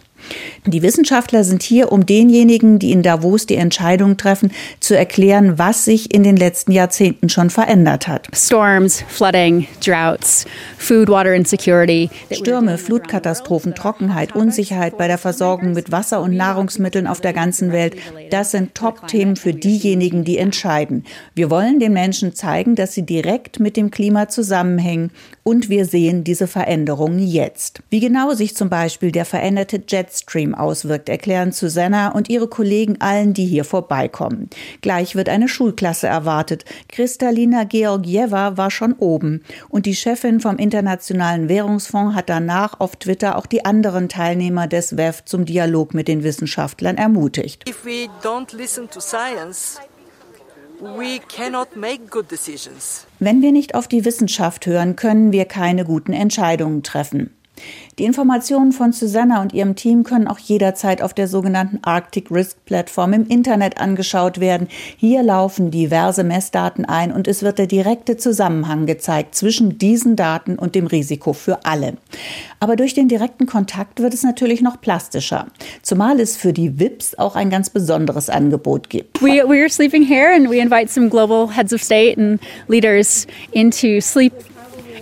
[0.67, 5.85] Die Wissenschaftler sind hier, um denjenigen, die in Davos die Entscheidung treffen, zu erklären, was
[5.85, 8.29] sich in den letzten Jahrzehnten schon verändert hat.
[8.35, 10.47] Storms, flooding, droughts,
[10.79, 12.09] food, water insecurity.
[12.31, 17.97] Stürme, Flutkatastrophen, Trockenheit, Unsicherheit bei der Versorgung mit Wasser und Nahrungsmitteln auf der ganzen Welt,
[18.31, 21.05] das sind Top-Themen für diejenigen, die entscheiden.
[21.35, 25.11] Wir wollen den Menschen zeigen, dass sie direkt mit dem Klima zusammenhängen
[25.43, 27.83] und wir sehen diese Veränderungen jetzt.
[27.91, 33.35] Wie genau sich zum Beispiel der veränderte Jetstream auswirkt, erklären Susanna und ihre Kollegen allen,
[33.35, 34.49] die hier vorbeikommen.
[34.81, 36.65] Gleich wird eine Schulklasse erwartet.
[36.89, 43.37] Kristalina Georgieva war schon oben und die Chefin vom Internationalen Währungsfonds hat danach auf Twitter
[43.37, 47.69] auch die anderen Teilnehmer des WEF zum Dialog mit den Wissenschaftlern ermutigt.
[47.69, 49.81] If we don't listen to science,
[53.21, 57.31] wenn wir nicht auf die Wissenschaft hören, können wir keine guten Entscheidungen treffen.
[57.99, 62.65] Die Informationen von Susanna und ihrem Team können auch jederzeit auf der sogenannten Arctic Risk
[62.65, 64.67] Plattform im Internet angeschaut werden.
[64.97, 70.59] Hier laufen diverse Messdaten ein und es wird der direkte Zusammenhang gezeigt zwischen diesen Daten
[70.59, 71.95] und dem Risiko für alle.
[72.59, 75.47] Aber durch den direkten Kontakt wird es natürlich noch plastischer,
[75.83, 79.23] zumal es für die VIPs auch ein ganz besonderes Angebot gibt.
[79.23, 83.27] We, we are sleeping here and we invite some global heads of state and leaders
[83.53, 84.33] into sleep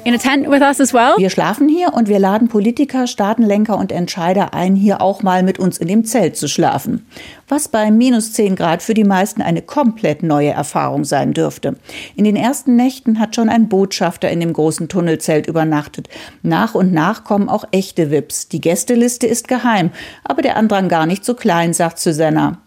[0.05, 1.15] in a tent with us as well.
[1.17, 5.59] Wir schlafen hier und wir laden Politiker, Staatenlenker und Entscheider ein, hier auch mal mit
[5.59, 7.07] uns in dem Zelt zu schlafen.
[7.49, 11.77] Was bei minus 10 Grad für die meisten eine komplett neue Erfahrung sein dürfte.
[12.17, 16.09] In den ersten Nächten hat schon ein Botschafter in dem großen Tunnelzelt übernachtet.
[16.43, 18.49] Nach und nach kommen auch echte Wips.
[18.49, 19.91] Die Gästeliste ist geheim,
[20.25, 22.59] aber der Andrang gar nicht so klein, sagt Susanna.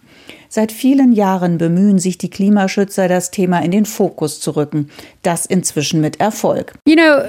[0.49, 4.89] Seit vielen Jahren bemühen sich die Klimaschützer, das Thema in den Fokus zu rücken.
[5.21, 6.73] Das inzwischen mit Erfolg.
[6.87, 7.21] You know,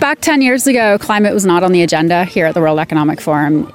[0.00, 3.22] back 10 years ago, climate was not on the agenda here at the World Economic
[3.22, 3.68] Forum.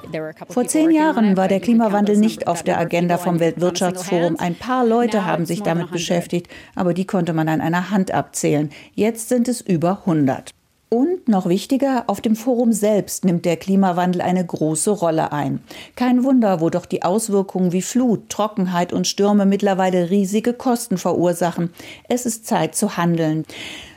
[0.48, 4.36] Vor zehn Jahren war der Klimawandel nicht auf der Agenda vom Weltwirtschaftsforum.
[4.38, 8.70] Ein paar Leute haben sich damit beschäftigt, aber die konnte man an einer Hand abzählen.
[8.94, 10.50] Jetzt sind es über 100.
[10.92, 15.60] Und noch wichtiger, auf dem Forum selbst nimmt der Klimawandel eine große Rolle ein.
[15.94, 21.70] Kein Wunder, wo doch die Auswirkungen wie Flut, Trockenheit und Stürme mittlerweile riesige Kosten verursachen.
[22.08, 23.44] Es ist Zeit zu handeln.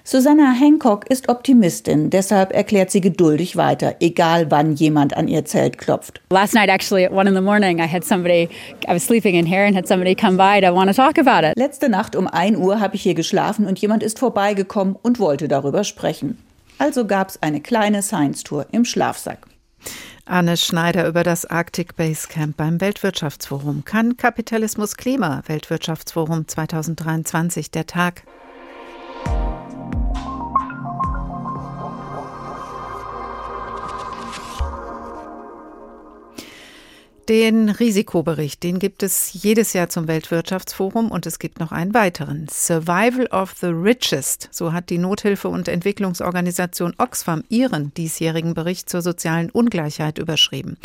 [0.04, 5.80] Susanna Hancock ist Optimistin, deshalb erklärt sie geduldig weiter, egal wann jemand an ihr Zelt
[5.80, 6.22] klopft.
[6.30, 8.50] Last night actually at one in the morning I had somebody
[8.88, 11.44] I was sleeping in here and had somebody come by to want to talk about
[11.44, 11.58] it.
[11.58, 15.48] Letzte Nacht um 1 Uhr habe ich hier geschlafen und jemand ist vorbeigekommen und wollte
[15.48, 16.38] darüber sprechen.
[16.84, 19.48] Also gab es eine kleine Science Tour im Schlafsack.
[20.26, 23.86] Anne Schneider über das Arctic Base Camp beim Weltwirtschaftsforum.
[23.86, 25.44] Kann Kapitalismus Klima?
[25.46, 28.24] Weltwirtschaftsforum 2023 der Tag.
[37.30, 42.48] Den Risikobericht, den gibt es jedes Jahr zum Weltwirtschaftsforum und es gibt noch einen weiteren.
[42.52, 49.02] Survival of the Richest, so hat die Nothilfe- und Entwicklungsorganisation Oxfam ihren diesjährigen Bericht zur
[49.02, 50.76] sozialen Ungleichheit überschrieben.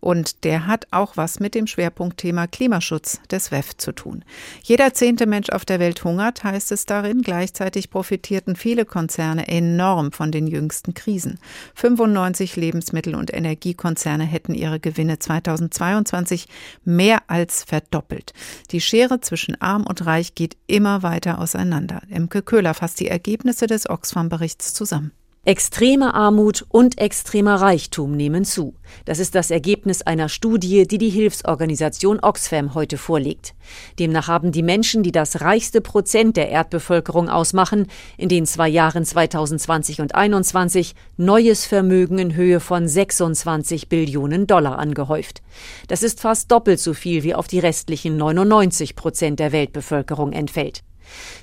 [0.00, 4.24] Und der hat auch was mit dem Schwerpunktthema Klimaschutz des WEF zu tun.
[4.62, 7.22] Jeder zehnte Mensch auf der Welt hungert, heißt es darin.
[7.22, 11.38] Gleichzeitig profitierten viele Konzerne enorm von den jüngsten Krisen.
[11.74, 16.46] 95 Lebensmittel- und Energiekonzerne hätten ihre Gewinne 2022
[16.84, 18.32] mehr als verdoppelt.
[18.70, 22.02] Die Schere zwischen arm und reich geht immer weiter auseinander.
[22.08, 25.12] Imke Köhler fasst die Ergebnisse des Oxfam-Berichts zusammen.
[25.48, 28.74] Extreme Armut und extremer Reichtum nehmen zu.
[29.06, 33.54] Das ist das Ergebnis einer Studie, die die Hilfsorganisation Oxfam heute vorlegt.
[33.98, 37.86] Demnach haben die Menschen, die das reichste Prozent der Erdbevölkerung ausmachen,
[38.18, 44.78] in den zwei Jahren 2020 und 2021 neues Vermögen in Höhe von 26 Billionen Dollar
[44.78, 45.40] angehäuft.
[45.86, 50.82] Das ist fast doppelt so viel wie auf die restlichen 99 Prozent der Weltbevölkerung entfällt.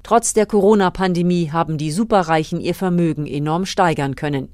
[0.03, 4.49] Trotz der Corona-Pandemie haben die Superreichen ihr Vermögen enorm steigern können.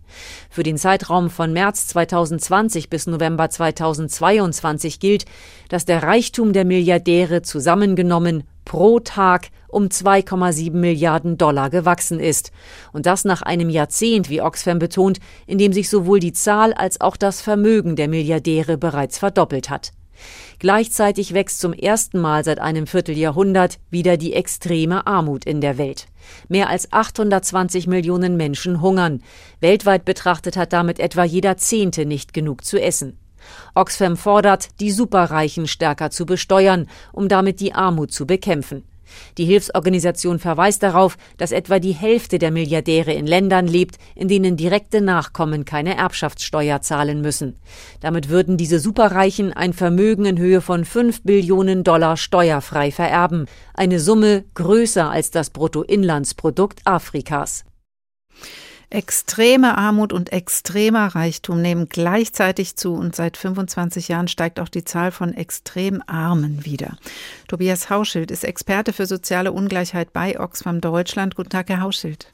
[0.50, 5.26] Für den Zeitraum von März 2020 bis November 2022 gilt,
[5.70, 12.52] dass der Reichtum der Milliardäre zusammengenommen pro Tag um 2,7 Milliarden Dollar gewachsen ist.
[12.94, 17.02] Und das nach einem Jahrzehnt, wie Oxfam betont, in dem sich sowohl die Zahl als
[17.02, 19.92] auch das Vermögen der Milliardäre bereits verdoppelt hat.
[20.60, 26.08] Gleichzeitig wächst zum ersten Mal seit einem Vierteljahrhundert wieder die extreme Armut in der Welt.
[26.50, 29.24] Mehr als 820 Millionen Menschen hungern.
[29.60, 33.18] Weltweit betrachtet hat damit etwa jeder Zehnte nicht genug zu essen.
[33.74, 38.84] Oxfam fordert, die Superreichen stärker zu besteuern, um damit die Armut zu bekämpfen.
[39.38, 44.58] Die Hilfsorganisation verweist darauf, dass etwa die Hälfte der Milliardäre in Ländern lebt, in denen
[44.58, 47.56] direkte Nachkommen keine Erbschaftssteuer zahlen müssen.
[48.00, 54.00] Damit würden diese Superreichen ein Vermögen in Höhe von 5 Billionen Dollar steuerfrei vererben, eine
[54.00, 57.64] Summe größer als das Bruttoinlandsprodukt Afrikas.
[58.92, 64.84] Extreme Armut und extremer Reichtum nehmen gleichzeitig zu und seit 25 Jahren steigt auch die
[64.84, 66.98] Zahl von extrem Armen wieder.
[67.48, 71.38] Tobias Hauschild ist Experte für soziale Ungleichheit bei Oxfam Deutschland.
[71.38, 72.34] Guten Tag, Herr Hauschild.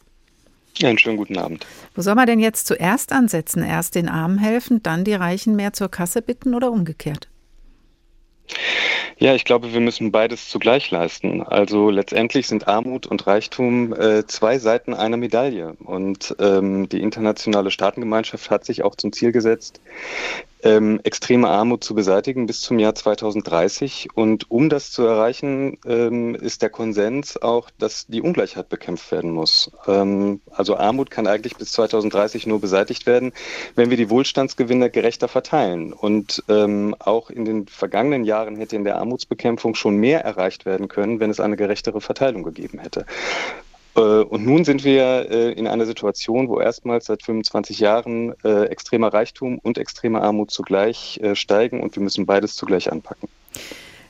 [0.83, 1.67] einen schönen guten Abend.
[1.93, 3.61] Wo soll man denn jetzt zuerst ansetzen?
[3.61, 7.27] Erst den Armen helfen, dann die Reichen mehr zur Kasse bitten oder umgekehrt?
[9.19, 11.41] Ja, ich glaube, wir müssen beides zugleich leisten.
[11.41, 15.73] Also letztendlich sind Armut und Reichtum äh, zwei Seiten einer Medaille.
[15.83, 19.81] Und ähm, die internationale Staatengemeinschaft hat sich auch zum Ziel gesetzt,
[20.63, 24.09] ähm, extreme Armut zu beseitigen bis zum Jahr 2030.
[24.13, 29.31] Und um das zu erreichen, ähm, ist der Konsens auch, dass die Ungleichheit bekämpft werden
[29.31, 29.71] muss.
[29.87, 33.33] Ähm, also Armut kann eigentlich bis 2030 nur beseitigt werden,
[33.75, 35.93] wenn wir die Wohlstandsgewinne gerechter verteilen.
[35.93, 40.87] Und ähm, auch in den vergangenen Jahren hätte in der Armutsbekämpfung schon mehr erreicht werden
[40.87, 43.05] können, wenn es eine gerechtere Verteilung gegeben hätte.
[43.97, 48.65] Äh, und nun sind wir äh, in einer Situation, wo erstmals seit 25 Jahren äh,
[48.65, 53.27] extremer Reichtum und extreme Armut zugleich steigen und wir müssen beides zugleich anpacken.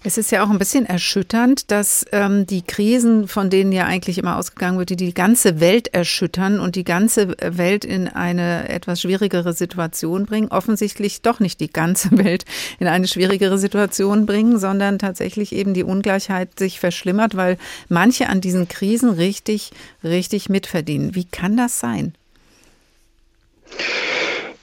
[0.03, 4.17] Es ist ja auch ein bisschen erschütternd, dass ähm, die Krisen, von denen ja eigentlich
[4.17, 9.01] immer ausgegangen wird, die die ganze Welt erschüttern und die ganze Welt in eine etwas
[9.01, 12.45] schwierigere Situation bringen, offensichtlich doch nicht die ganze Welt
[12.79, 17.57] in eine schwierigere Situation bringen, sondern tatsächlich eben die Ungleichheit sich verschlimmert, weil
[17.89, 19.71] manche an diesen Krisen richtig,
[20.03, 21.15] richtig mitverdienen.
[21.15, 22.13] Wie kann das sein?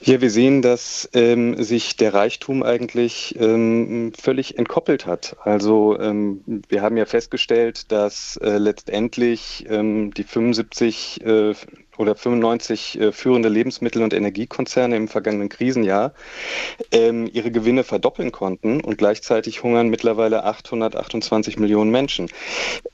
[0.06, 5.34] Ja, wir sehen, dass ähm, sich der Reichtum eigentlich ähm, völlig entkoppelt hat.
[5.40, 11.54] Also ähm, wir haben ja festgestellt, dass äh, letztendlich ähm, die 75 äh,
[11.98, 16.14] oder 95 äh, führende Lebensmittel- und Energiekonzerne im vergangenen Krisenjahr
[16.92, 22.28] ähm, ihre Gewinne verdoppeln konnten und gleichzeitig hungern mittlerweile 828 Millionen Menschen.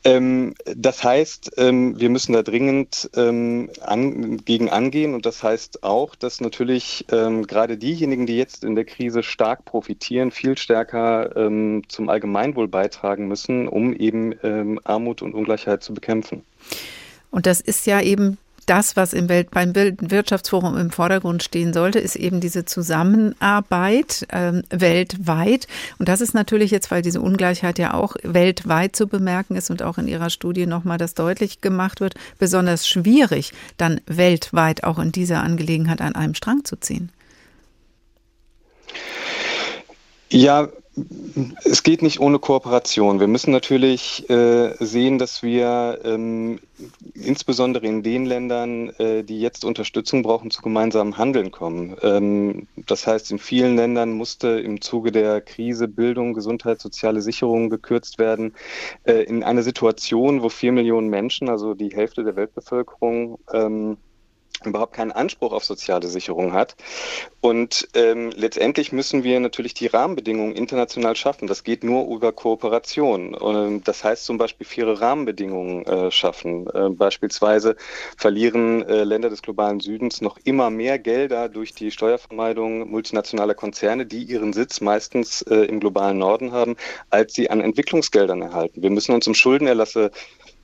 [0.04, 5.82] Ähm, das heißt, ähm, wir müssen da dringend ähm, an, gegen angehen und das heißt
[5.82, 11.36] auch, dass natürlich ähm, gerade diejenigen, die jetzt in der Krise stark profitieren, viel stärker
[11.36, 14.20] ähm, zum Allgemeinwohl beitragen müssen, um eben
[14.84, 16.42] Armut und Ungleichheit zu bekämpfen.
[17.30, 18.38] Und das ist ja eben
[18.70, 24.62] das, was im Welt, beim Wirtschaftsforum im Vordergrund stehen sollte, ist eben diese Zusammenarbeit ähm,
[24.70, 25.66] weltweit.
[25.98, 29.82] Und das ist natürlich jetzt, weil diese Ungleichheit ja auch weltweit zu bemerken ist und
[29.82, 35.10] auch in Ihrer Studie nochmal das deutlich gemacht wird, besonders schwierig, dann weltweit auch in
[35.10, 37.10] dieser Angelegenheit an einem Strang zu ziehen.
[40.30, 40.68] Ja,
[41.64, 43.20] es geht nicht ohne Kooperation.
[43.20, 46.60] Wir müssen natürlich äh, sehen, dass wir ähm,
[47.14, 51.96] insbesondere in den Ländern, äh, die jetzt Unterstützung brauchen, zu gemeinsamen Handeln kommen.
[52.02, 57.70] Ähm, das heißt, in vielen Ländern musste im Zuge der Krise Bildung, Gesundheit, soziale Sicherung
[57.70, 58.54] gekürzt werden.
[59.04, 63.96] Äh, in einer Situation, wo vier Millionen Menschen, also die Hälfte der Weltbevölkerung, ähm,
[64.64, 66.76] überhaupt keinen Anspruch auf soziale Sicherung hat.
[67.40, 71.46] Und ähm, letztendlich müssen wir natürlich die Rahmenbedingungen international schaffen.
[71.46, 73.34] Das geht nur über Kooperation.
[73.34, 76.68] Und das heißt zum Beispiel faire Rahmenbedingungen äh, schaffen.
[76.68, 77.76] Äh, beispielsweise
[78.16, 84.04] verlieren äh, Länder des globalen Südens noch immer mehr Gelder durch die Steuervermeidung multinationaler Konzerne,
[84.04, 86.76] die ihren Sitz meistens äh, im globalen Norden haben,
[87.08, 88.82] als sie an Entwicklungsgeldern erhalten.
[88.82, 90.10] Wir müssen uns um Schuldenerlasse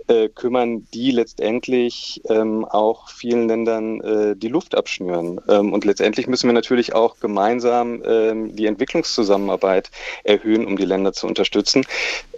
[0.08, 5.40] äh, kümmern, die letztendlich ähm, auch vielen Ländern äh, die Luft abschnüren.
[5.48, 9.90] Ähm, und letztendlich müssen wir natürlich auch gemeinsam ähm, die Entwicklungszusammenarbeit
[10.24, 11.84] erhöhen, um die Länder zu unterstützen.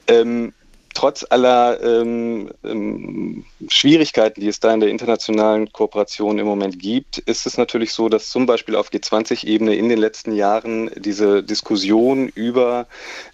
[0.07, 0.53] Ähm,
[0.95, 7.19] trotz aller ähm, ähm, Schwierigkeiten, die es da in der internationalen Kooperation im Moment gibt,
[7.19, 12.29] ist es natürlich so, dass zum Beispiel auf G20-Ebene in den letzten Jahren diese Diskussion
[12.29, 12.87] über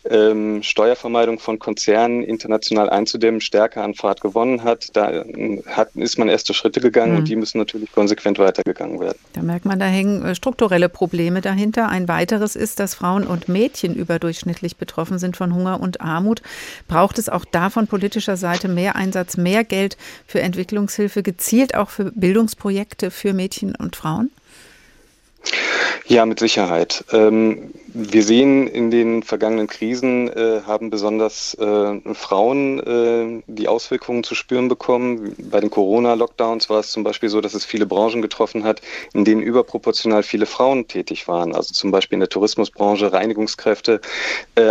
[0.08, 4.88] ähm, Steuervermeidung von Konzernen international einzudämmen stärker an Fahrt gewonnen hat.
[4.94, 5.24] Da
[5.66, 7.18] hat, ist man erste Schritte gegangen mhm.
[7.18, 9.18] und die müssen natürlich konsequent weitergegangen werden.
[9.32, 11.88] Da merkt man, da hängen äh, strukturelle Probleme dahinter.
[11.88, 16.42] Ein weiteres ist, dass Frauen und Mädchen überdurchschnittlich betroffen sind von Hunger und Armut.
[16.88, 21.90] Braucht es auch da von politischer Seite mehr Einsatz, mehr Geld für Entwicklungshilfe, gezielt auch
[21.90, 24.30] für Bildungsprojekte für Mädchen und Frauen?
[26.06, 27.04] Ja, mit Sicherheit.
[27.12, 34.24] Ähm, wir sehen in den vergangenen Krisen äh, haben besonders äh, Frauen äh, die Auswirkungen
[34.24, 35.36] zu spüren bekommen.
[35.38, 39.24] Bei den Corona-Lockdowns war es zum Beispiel so, dass es viele Branchen getroffen hat, in
[39.24, 41.54] denen überproportional viele Frauen tätig waren.
[41.54, 44.00] Also zum Beispiel in der Tourismusbranche, Reinigungskräfte,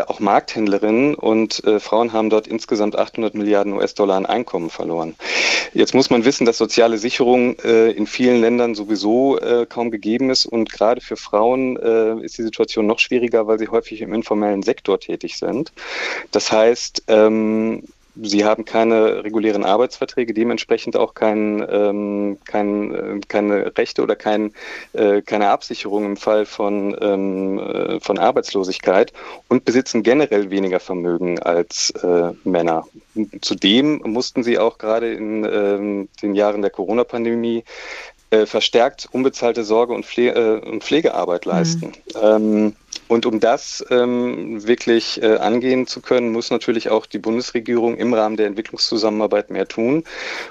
[0.08, 1.15] auch Markthändlerinnen.
[1.15, 5.15] Und Frauen haben dort insgesamt 800 Milliarden US-Dollar an Einkommen verloren.
[5.73, 10.45] Jetzt muss man wissen, dass soziale Sicherung in vielen Ländern sowieso kaum gegeben ist.
[10.45, 14.63] Und gerade für Frauen ist die Situation noch schwieriger schwieriger, weil sie häufig im informellen
[14.63, 15.72] Sektor tätig sind.
[16.32, 17.84] Das heißt, ähm,
[18.16, 24.54] Sie haben keine regulären Arbeitsverträge, dementsprechend auch kein, ähm, kein, äh, keine Rechte oder kein,
[24.94, 29.13] äh, keine Absicherung im Fall von, ähm, äh, von Arbeitslosigkeit
[29.48, 32.86] und besitzen generell weniger Vermögen als äh, Männer.
[33.42, 37.63] Zudem mussten sie auch gerade in ähm, den Jahren der Corona-Pandemie
[38.34, 41.93] äh, verstärkt unbezahlte Sorge- und, Pfle äh, Pflegearbeit leisten.
[42.15, 42.74] Mhm.
[43.08, 48.13] Und um das ähm, wirklich äh, angehen zu können, muss natürlich auch die Bundesregierung im
[48.13, 50.04] Rahmen der Entwicklungszusammenarbeit mehr tun,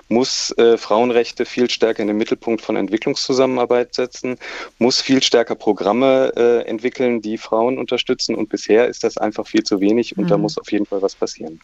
[0.08, 4.38] muss äh, Frauenrechte viel stärker in den Mittelpunkt von Entwicklungszusammenarbeit setzen,
[4.78, 8.34] muss viel stärker Programme äh, entwickeln, die Frauen unterstützen.
[8.36, 10.28] Und bisher ist das einfach viel zu wenig und mhm.
[10.28, 11.60] da muss auf jeden Fall was passieren.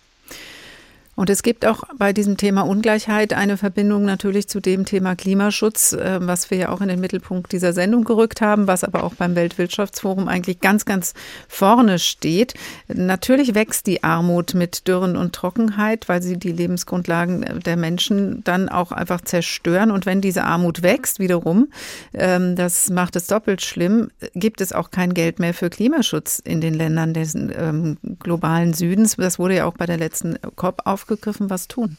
[1.18, 5.92] Und es gibt auch bei diesem Thema Ungleichheit eine Verbindung natürlich zu dem Thema Klimaschutz,
[5.92, 9.14] äh, was wir ja auch in den Mittelpunkt dieser Sendung gerückt haben, was aber auch
[9.14, 11.14] beim Weltwirtschaftsforum eigentlich ganz, ganz
[11.48, 12.54] vorne steht.
[12.86, 18.68] Natürlich wächst die Armut mit Dürren und Trockenheit, weil sie die Lebensgrundlagen der Menschen dann
[18.68, 19.90] auch einfach zerstören.
[19.90, 21.66] Und wenn diese Armut wächst, wiederum,
[22.14, 26.60] ähm, das macht es doppelt schlimm, gibt es auch kein Geld mehr für Klimaschutz in
[26.60, 29.16] den Ländern des ähm, globalen Südens.
[29.16, 31.96] Das wurde ja auch bei der letzten COP aufgegriffen aufgegriffen, was tun?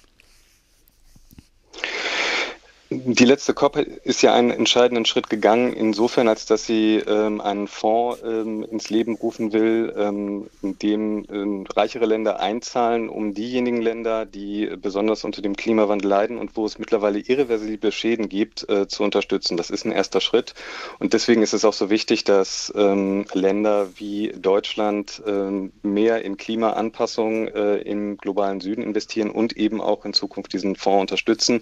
[2.92, 7.68] Die letzte COP ist ja einen entscheidenden Schritt gegangen, insofern, als dass sie ähm, einen
[7.68, 13.80] Fonds ähm, ins Leben rufen will, ähm, in dem ähm, reichere Länder einzahlen, um diejenigen
[13.80, 18.88] Länder, die besonders unter dem Klimawandel leiden und wo es mittlerweile irreversible Schäden gibt, äh,
[18.88, 19.56] zu unterstützen.
[19.56, 20.56] Das ist ein erster Schritt.
[20.98, 26.38] Und deswegen ist es auch so wichtig, dass ähm, Länder wie Deutschland äh, mehr in
[26.38, 31.62] Klimaanpassung äh, im globalen Süden investieren und eben auch in Zukunft diesen Fonds unterstützen.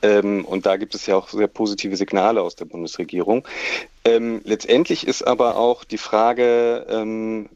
[0.00, 3.46] Ähm, und da gibt es ja auch sehr positive Signale aus der Bundesregierung.
[4.04, 7.48] Ähm, letztendlich ist aber auch die Frage, ähm,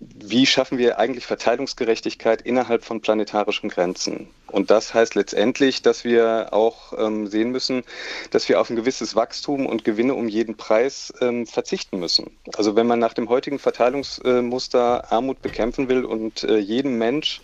[0.00, 4.28] wie schaffen wir eigentlich Verteilungsgerechtigkeit innerhalb von planetarischen Grenzen?
[4.48, 7.84] Und das heißt letztendlich, dass wir auch ähm, sehen müssen,
[8.30, 12.36] dass wir auf ein gewisses Wachstum und Gewinne um jeden Preis ähm, verzichten müssen.
[12.56, 17.40] Also wenn man nach dem heutigen Verteilungsmuster Armut bekämpfen will und äh, jedem Mensch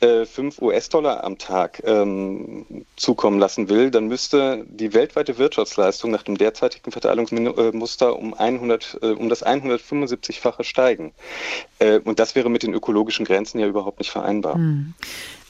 [0.00, 6.38] 5 US-Dollar am Tag ähm, zukommen lassen will, dann müsste die weltweite Wirtschaftsleistung nach dem
[6.38, 11.12] derzeitigen Verteilungsmuster um, 100, äh, um das 175-fache steigen.
[11.78, 14.54] Äh, und das wäre mit den ökologischen Grenzen ja überhaupt nicht vereinbar.
[14.54, 14.94] Hm.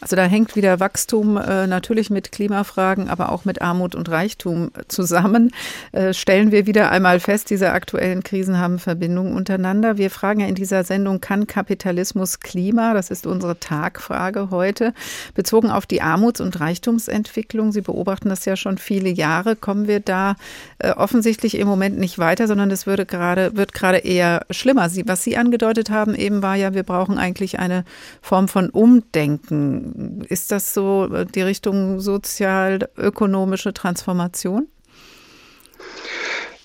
[0.01, 4.71] Also da hängt wieder Wachstum äh, natürlich mit Klimafragen, aber auch mit Armut und Reichtum
[4.89, 5.53] zusammen.
[5.93, 9.99] Äh, stellen wir wieder einmal fest, diese aktuellen Krisen haben Verbindungen untereinander.
[9.99, 12.95] Wir fragen ja in dieser Sendung, kann Kapitalismus Klima?
[12.95, 14.95] Das ist unsere Tagfrage heute.
[15.35, 20.01] Bezogen auf die Armuts- und Reichtumsentwicklung, Sie beobachten das ja schon viele Jahre, kommen wir
[20.01, 20.37] da
[20.79, 24.89] äh, offensichtlich im Moment nicht weiter, sondern es würde gerade, wird gerade eher schlimmer.
[24.89, 27.85] Sie, was Sie angedeutet haben eben war ja, wir brauchen eigentlich eine
[28.23, 29.90] Form von Umdenken
[30.29, 34.69] ist das so äh, die Richtung sozial-ökonomische Transformation?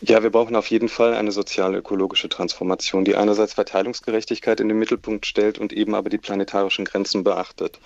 [0.01, 5.25] Ja, wir brauchen auf jeden Fall eine sozial-ökologische Transformation, die einerseits Verteilungsgerechtigkeit in den Mittelpunkt
[5.25, 7.79] stellt und eben aber die planetarischen Grenzen beachtet.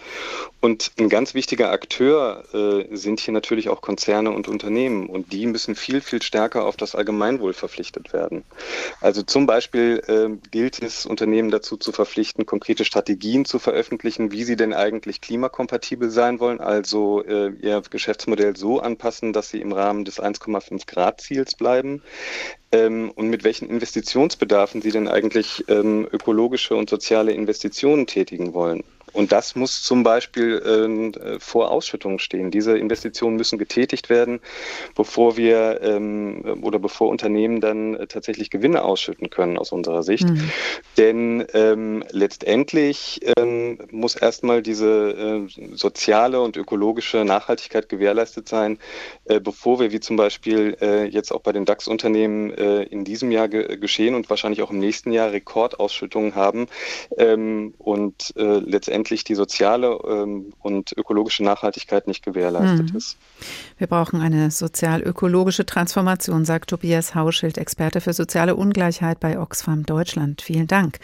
[0.59, 5.45] Und ein ganz wichtiger Akteur äh, sind hier natürlich auch Konzerne und Unternehmen und die
[5.45, 8.43] müssen viel, viel stärker auf das Allgemeinwohl verpflichtet werden.
[9.01, 14.43] Also zum Beispiel äh, gilt es, Unternehmen dazu zu verpflichten, konkrete Strategien zu veröffentlichen, wie
[14.45, 19.73] sie denn eigentlich klimakompatibel sein wollen, also äh, ihr Geschäftsmodell so anpassen, dass sie im
[19.73, 21.99] Rahmen des 1,5 Grad Ziels bleiben
[22.71, 28.83] ähm, und mit welchen Investitionsbedarfen Sie denn eigentlich ähm, ökologische und soziale Investitionen tätigen wollen.
[29.13, 32.51] Und das muss zum Beispiel äh, vor Ausschüttungen stehen.
[32.51, 34.39] Diese Investitionen müssen getätigt werden,
[34.95, 40.27] bevor wir ähm, oder bevor Unternehmen dann äh, tatsächlich Gewinne ausschütten können aus unserer Sicht.
[40.27, 40.51] Mhm.
[40.97, 48.79] Denn ähm, letztendlich ähm, muss erstmal diese äh, soziale und ökologische Nachhaltigkeit gewährleistet sein,
[49.25, 53.31] äh, bevor wir wie zum Beispiel äh, jetzt auch bei den DAX-Unternehmen äh, in diesem
[53.31, 56.67] Jahr ge geschehen und wahrscheinlich auch im nächsten Jahr Rekordausschüttungen haben
[57.17, 62.97] ähm, und letztendlich letztendlich die soziale ähm, und ökologische Nachhaltigkeit nicht gewährleistet mhm.
[62.97, 63.17] ist.
[63.77, 70.41] Wir brauchen eine sozial-ökologische Transformation, sagt Tobias Hauschild, Experte für soziale Ungleichheit bei Oxfam Deutschland.
[70.41, 70.99] Vielen Dank.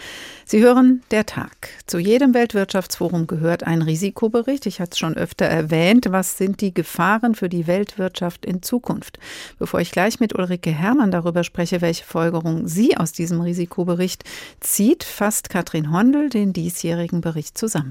[0.46, 1.70] Sie hören der Tag.
[1.88, 4.66] Zu jedem Weltwirtschaftsforum gehört ein Risikobericht.
[4.66, 6.08] Ich hatte es schon öfter erwähnt.
[6.10, 9.20] Was sind die Gefahren für die Weltwirtschaft in Zukunft?
[9.58, 14.24] Bevor ich gleich mit Ulrike Herrmann darüber spreche, welche Folgerungen sie aus diesem Risikobericht
[14.60, 17.85] zieht, fasst Katrin Hondel den diesjährigen Bericht zusammen.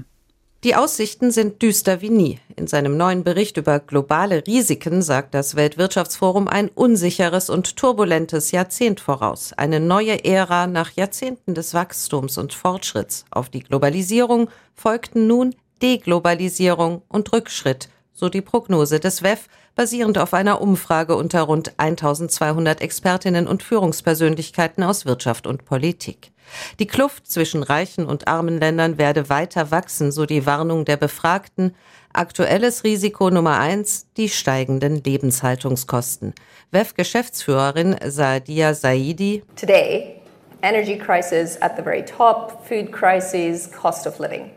[0.65, 2.39] Die Aussichten sind düster wie nie.
[2.55, 8.99] In seinem neuen Bericht über globale Risiken sagt das Weltwirtschaftsforum ein unsicheres und turbulentes Jahrzehnt
[8.99, 9.53] voraus.
[9.53, 13.25] Eine neue Ära nach Jahrzehnten des Wachstums und Fortschritts.
[13.29, 15.53] Auf die Globalisierung folgten nun
[15.83, 22.81] Deglobalisierung und Rückschritt, so die Prognose des WEF, basierend auf einer Umfrage unter rund 1200
[22.81, 26.31] Expertinnen und Führungspersönlichkeiten aus Wirtschaft und Politik.
[26.79, 31.75] Die Kluft zwischen reichen und armen Ländern werde weiter wachsen, so die Warnung der Befragten.
[32.13, 36.33] Aktuelles Risiko Nummer eins, die steigenden Lebenshaltungskosten.
[36.71, 39.43] WEF-Geschäftsführerin Saadia Saidi.
[39.55, 40.21] Today,
[40.61, 44.51] energy crisis at the very top, food crisis, cost of living.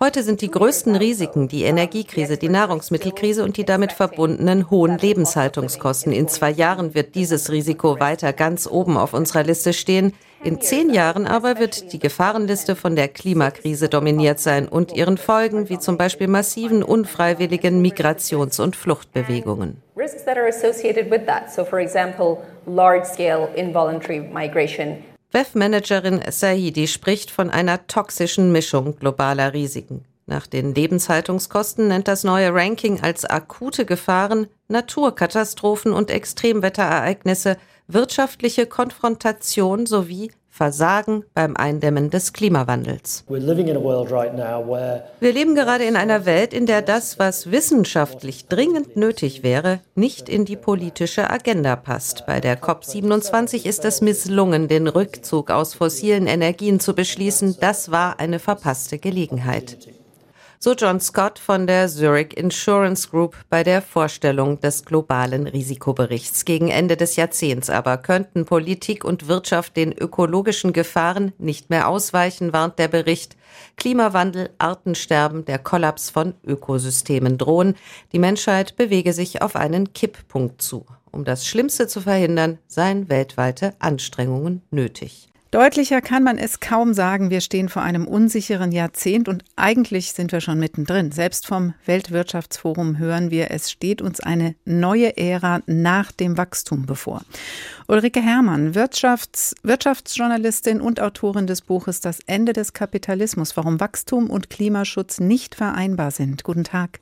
[0.00, 6.12] Heute sind die größten Risiken die Energiekrise, die Nahrungsmittelkrise und die damit verbundenen hohen Lebenshaltungskosten.
[6.12, 10.12] In zwei Jahren wird dieses Risiko weiter ganz oben auf unserer Liste stehen.
[10.44, 15.68] In zehn Jahren aber wird die Gefahrenliste von der Klimakrise dominiert sein und ihren Folgen,
[15.68, 19.82] wie zum Beispiel massiven unfreiwilligen Migrations- und Fluchtbewegungen.
[19.96, 24.98] Risks that are associated with that, so for example, large-scale involuntary migration.
[25.38, 30.04] WEF-Managerin Saidi spricht von einer toxischen Mischung globaler Risiken.
[30.26, 39.86] Nach den Lebenshaltungskosten nennt das neue Ranking als akute Gefahren Naturkatastrophen und Extremwetterereignisse, wirtschaftliche Konfrontation
[39.86, 43.24] sowie Versagen beim Eindämmen des Klimawandels.
[43.28, 43.38] Wir
[45.32, 50.44] leben gerade in einer Welt, in der das, was wissenschaftlich dringend nötig wäre, nicht in
[50.44, 52.26] die politische Agenda passt.
[52.26, 57.58] Bei der COP27 ist es misslungen, den Rückzug aus fossilen Energien zu beschließen.
[57.60, 59.78] Das war eine verpasste Gelegenheit.
[60.60, 66.44] So John Scott von der Zurich Insurance Group bei der Vorstellung des globalen Risikoberichts.
[66.44, 72.52] Gegen Ende des Jahrzehnts aber könnten Politik und Wirtschaft den ökologischen Gefahren nicht mehr ausweichen,
[72.52, 73.36] warnt der Bericht.
[73.76, 77.76] Klimawandel, Artensterben, der Kollaps von Ökosystemen drohen.
[78.10, 80.86] Die Menschheit bewege sich auf einen Kipppunkt zu.
[81.12, 85.27] Um das Schlimmste zu verhindern, seien weltweite Anstrengungen nötig.
[85.50, 87.30] Deutlicher kann man es kaum sagen.
[87.30, 91.10] Wir stehen vor einem unsicheren Jahrzehnt und eigentlich sind wir schon mittendrin.
[91.10, 97.22] Selbst vom Weltwirtschaftsforum hören wir, es steht uns eine neue Ära nach dem Wachstum bevor.
[97.86, 104.50] Ulrike Herrmann, Wirtschafts Wirtschaftsjournalistin und Autorin des Buches Das Ende des Kapitalismus, warum Wachstum und
[104.50, 106.44] Klimaschutz nicht vereinbar sind.
[106.44, 107.00] Guten Tag.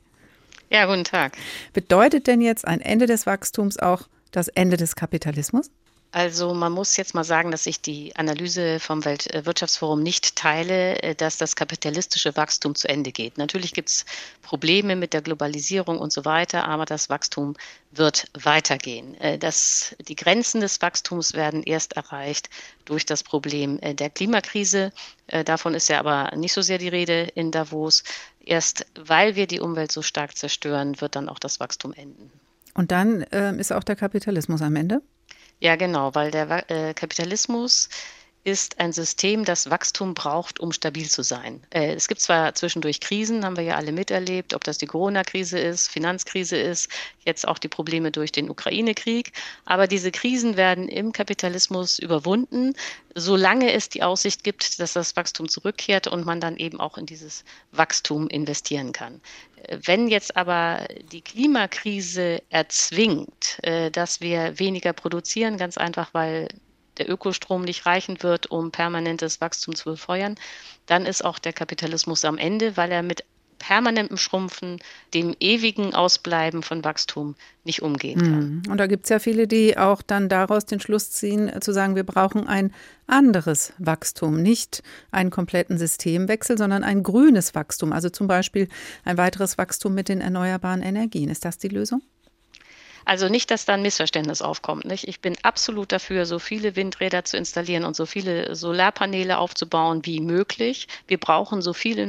[0.71, 1.35] Ja, guten Tag.
[1.73, 5.69] Bedeutet denn jetzt ein Ende des Wachstums auch das Ende des Kapitalismus?
[6.17, 11.13] Also man muss jetzt mal sagen, dass ich die Analyse vom Weltwirtschaftsforum nicht teile, äh,
[11.13, 13.37] dass das kapitalistische Wachstum zu Ende geht.
[13.37, 14.03] Natürlich gibt es
[14.41, 17.53] Probleme mit der Globalisierung und so weiter, aber das Wachstum
[17.91, 19.13] wird weitergehen.
[19.21, 22.49] Äh, das, die Grenzen des Wachstums werden erst erreicht
[22.85, 24.91] durch das Problem äh, der Klimakrise.
[25.45, 28.03] Davon ist ja aber nicht so sehr die Rede in Davos.
[28.43, 32.31] Erst weil wir die Umwelt so stark zerstören, wird dann auch das Wachstum enden.
[32.73, 35.01] Und dann äh, ist auch der Kapitalismus am Ende?
[35.59, 37.89] Ja, genau, weil der äh, Kapitalismus
[38.47, 41.61] ist ein System, das Wachstum braucht, um stabil zu sein.
[41.69, 45.59] Äh, es gibt zwar zwischendurch Krisen, haben wir ja alle miterlebt, ob das die Corona-Krise
[45.59, 46.89] ist, Finanzkrise ist,
[47.25, 49.33] jetzt auch die Probleme durch den Ukraine-Krieg,
[49.65, 52.73] aber diese Krisen werden im Kapitalismus überwunden,
[53.15, 57.05] solange es die Aussicht gibt, dass das Wachstum zurückkehrt und man dann eben auch in
[57.05, 57.43] dieses
[57.73, 59.19] Wachstum investieren kann.
[59.69, 66.47] Wenn jetzt aber die Klimakrise erzwingt, äh, dass wir weniger produzieren, ganz einfach, weil
[66.97, 70.35] der Ökostrom nicht reichen wird, um permanentes Wachstum zu befeuern,
[70.85, 73.23] dann ist auch der Kapitalismus am Ende, weil er mit
[73.59, 74.79] permanentem Schrumpfen,
[75.13, 78.49] dem ewigen Ausbleiben von Wachstum nicht umgehen kann.
[78.49, 78.71] Mhm.
[78.71, 81.73] Und da gibt es ja viele, die auch dann daraus den Schluss ziehen, äh, zu
[81.73, 82.73] sagen, wir brauchen ein
[83.07, 88.67] anderes Wachstum, nicht einen kompletten Systemwechsel, sondern ein grünes Wachstum, also zum Beispiel
[89.03, 91.29] ein weiteres Wachstum mit den erneuerbaren Energien.
[91.29, 92.01] Ist das die Lösung?
[93.07, 94.83] Also nicht, dass da ein Missverständnis aufkommt.
[94.83, 95.07] Nicht?
[95.07, 100.19] Ich bin absolut dafür, so viele Windräder zu installieren und so viele Solarpaneele aufzubauen wie
[100.19, 100.89] möglich.
[101.07, 101.99] Wir brauchen so viel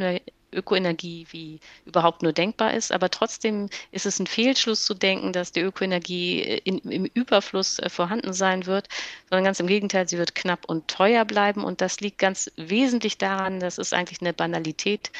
[0.53, 2.93] Ökoenergie wie überhaupt nur denkbar ist.
[2.93, 7.89] Aber trotzdem ist es ein Fehlschluss zu denken, dass die Ökoenergie in, im Überfluss äh,
[7.89, 8.89] vorhanden sein wird,
[9.29, 11.65] sondern ganz im Gegenteil, sie wird knapp und teuer bleiben.
[11.65, 15.11] Und das liegt ganz wesentlich daran, das ist eigentlich eine Banalität,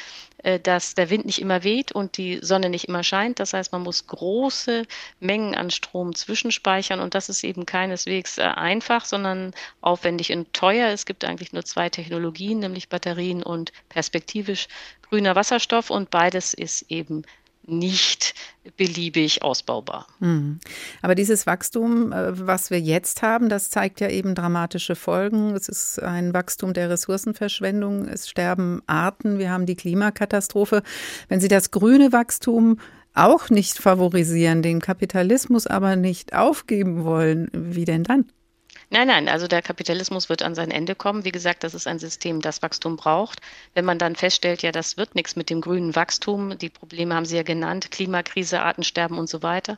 [0.43, 3.39] äh, dass der Wind nicht immer weht und die Sonne nicht immer scheint.
[3.39, 4.83] Das heißt, man muss große
[5.19, 10.89] Mengen an Strom zwischenspeichern und das ist eben keineswegs äh, einfach, sondern aufwendig und teuer.
[10.89, 14.67] Es gibt eigentlich nur zwei Technologien, nämlich Batterien und perspektivisch
[15.09, 17.23] grüner Wasserstoff und beides ist eben
[17.69, 18.33] nicht
[18.77, 20.07] beliebig ausbaubar.
[20.19, 20.59] Hm.
[21.01, 25.55] Aber dieses Wachstum, äh, was wir jetzt haben, das zeigt ja eben dramatische Folgen.
[25.55, 30.83] Es ist ein Wachstum der Ressourcenverschwendung, es sterben Arten, wir haben die Klimakatastrophe.
[31.27, 32.79] Wenn Sie das grüne Wachstum
[33.13, 38.31] auch nicht favorisieren, den Kapitalismus aber nicht aufgeben wollen, wie denn dann?
[38.91, 41.23] Nein, nein, also der Kapitalismus wird an sein Ende kommen.
[41.23, 43.39] Wie gesagt, das ist ein System, das Wachstum braucht.
[43.75, 47.25] Wenn man dann feststellt, ja, das wird nichts mit dem grünen Wachstum, die Probleme haben
[47.25, 49.77] Sie ja genannt, Klimakrise, Artensterben und so weiter.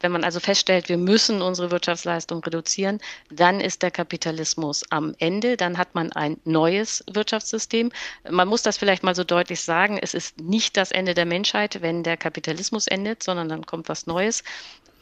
[0.00, 2.98] Wenn man also feststellt, wir müssen unsere Wirtschaftsleistung reduzieren,
[3.30, 7.92] dann ist der Kapitalismus am Ende, dann hat man ein neues Wirtschaftssystem.
[8.30, 11.82] Man muss das vielleicht mal so deutlich sagen, es ist nicht das Ende der Menschheit,
[11.82, 14.42] wenn der Kapitalismus endet, sondern dann kommt was Neues.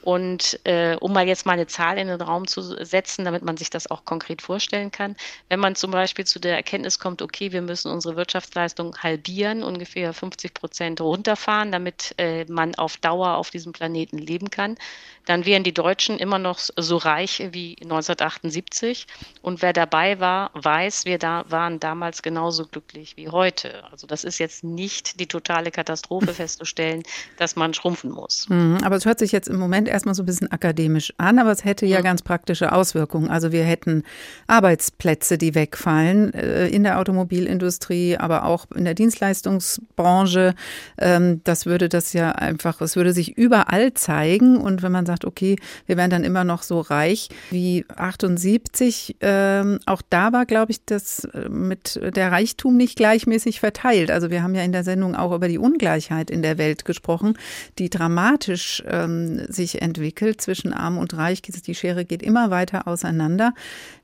[0.05, 3.57] Und äh, um mal jetzt mal eine Zahl in den Raum zu setzen, damit man
[3.57, 5.17] sich das auch konkret vorstellen kann,
[5.49, 10.13] wenn man zum Beispiel zu der Erkenntnis kommt, okay, wir müssen unsere Wirtschaftsleistung halbieren, ungefähr
[10.13, 14.77] 50 Prozent runterfahren, damit äh, man auf Dauer auf diesem Planeten leben kann,
[15.25, 19.07] dann wären die Deutschen immer noch so reich wie 1978.
[19.41, 23.85] Und wer dabei war, weiß, wir da waren damals genauso glücklich wie heute.
[23.91, 27.03] Also das ist jetzt nicht die totale Katastrophe festzustellen,
[27.39, 28.49] dass man schrumpfen muss.
[28.51, 31.53] Mhm, aber es hört sich jetzt im Moment erstmal so ein bisschen akademisch an, aber
[31.53, 33.31] es hätte ja ganz praktische Auswirkungen.
[33.31, 34.03] Also wir hätten
[34.47, 40.55] Arbeitsplätze, die wegfallen äh, in der Automobilindustrie, aber auch in der Dienstleistungsbranche.
[40.99, 44.59] Ähm, das würde das ja einfach, es würde sich überall zeigen.
[44.59, 49.79] Und wenn man sagt, okay, wir wären dann immer noch so reich wie 78, ähm,
[49.87, 54.11] auch da war, glaube ich, das äh, mit der Reichtum nicht gleichmäßig verteilt.
[54.11, 57.39] Also wir haben ja in der Sendung auch über die Ungleichheit in der Welt gesprochen,
[57.79, 61.43] die dramatisch ähm, sich entwickelt zwischen Arm und Reich.
[61.43, 63.55] Die Schere geht immer weiter auseinander.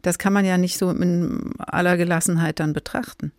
[0.03, 3.33] Das kann man ja nicht so in aller Gelassenheit dann betrachten.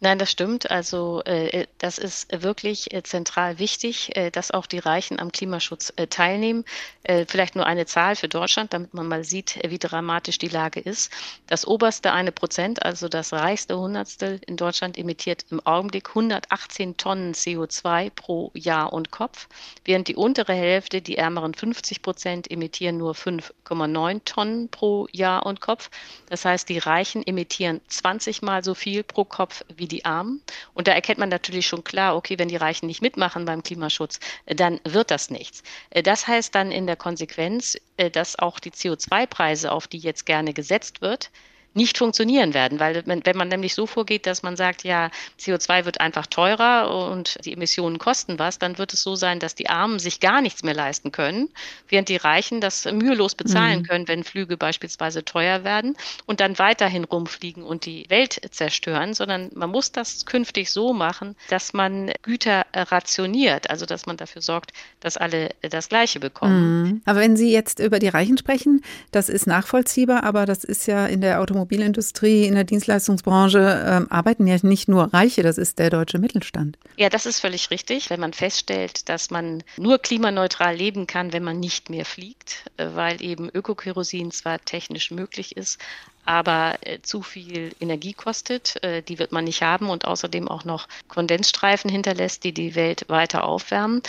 [0.00, 0.70] Nein, das stimmt.
[0.70, 5.92] Also äh, das ist wirklich äh, zentral wichtig, äh, dass auch die Reichen am Klimaschutz
[5.96, 6.64] äh, teilnehmen.
[7.02, 10.46] Äh, vielleicht nur eine Zahl für Deutschland, damit man mal sieht, äh, wie dramatisch die
[10.46, 11.10] Lage ist.
[11.48, 17.34] Das oberste eine Prozent, also das reichste Hundertstel in Deutschland, emittiert im Augenblick 118 Tonnen
[17.34, 19.48] CO2 pro Jahr und Kopf,
[19.84, 25.60] während die untere Hälfte, die ärmeren 50 Prozent, emittieren nur 5,9 Tonnen pro Jahr und
[25.60, 25.90] Kopf.
[26.28, 30.42] Das heißt, die Reichen emittieren 20 mal so viel pro Kopf wie die Armen.
[30.74, 34.20] Und da erkennt man natürlich schon klar, okay, wenn die Reichen nicht mitmachen beim Klimaschutz,
[34.46, 35.62] äh, dann wird das nichts.
[35.90, 40.26] Äh, das heißt dann in der Konsequenz, äh, dass auch die CO2-Preise, auf die jetzt
[40.26, 41.30] gerne gesetzt wird,
[41.78, 45.10] nicht funktionieren werden, weil wenn man nämlich so vorgeht, dass man sagt, ja,
[45.40, 49.54] CO2 wird einfach teurer und die Emissionen kosten was, dann wird es so sein, dass
[49.54, 51.48] die Armen sich gar nichts mehr leisten können,
[51.88, 53.82] während die Reichen das mühelos bezahlen mhm.
[53.84, 59.50] können, wenn Flüge beispielsweise teuer werden und dann weiterhin rumfliegen und die Welt zerstören, sondern
[59.54, 64.72] man muss das künftig so machen, dass man Güter rationiert, also dass man dafür sorgt,
[64.98, 66.82] dass alle das Gleiche bekommen.
[66.82, 67.02] Mhm.
[67.04, 71.06] Aber wenn Sie jetzt über die Reichen sprechen, das ist nachvollziehbar, aber das ist ja
[71.06, 75.78] in der Automobil Automobilindustrie, in der Dienstleistungsbranche ähm, arbeiten ja nicht nur Reiche, das ist
[75.78, 76.78] der deutsche Mittelstand.
[76.96, 81.44] Ja, das ist völlig richtig, wenn man feststellt, dass man nur klimaneutral leben kann, wenn
[81.44, 85.78] man nicht mehr fliegt, äh, weil eben Ökokerosin zwar technisch möglich ist,
[86.24, 88.82] aber äh, zu viel Energie kostet.
[88.82, 93.04] Äh, die wird man nicht haben und außerdem auch noch Kondensstreifen hinterlässt, die die Welt
[93.08, 94.02] weiter aufwärmen.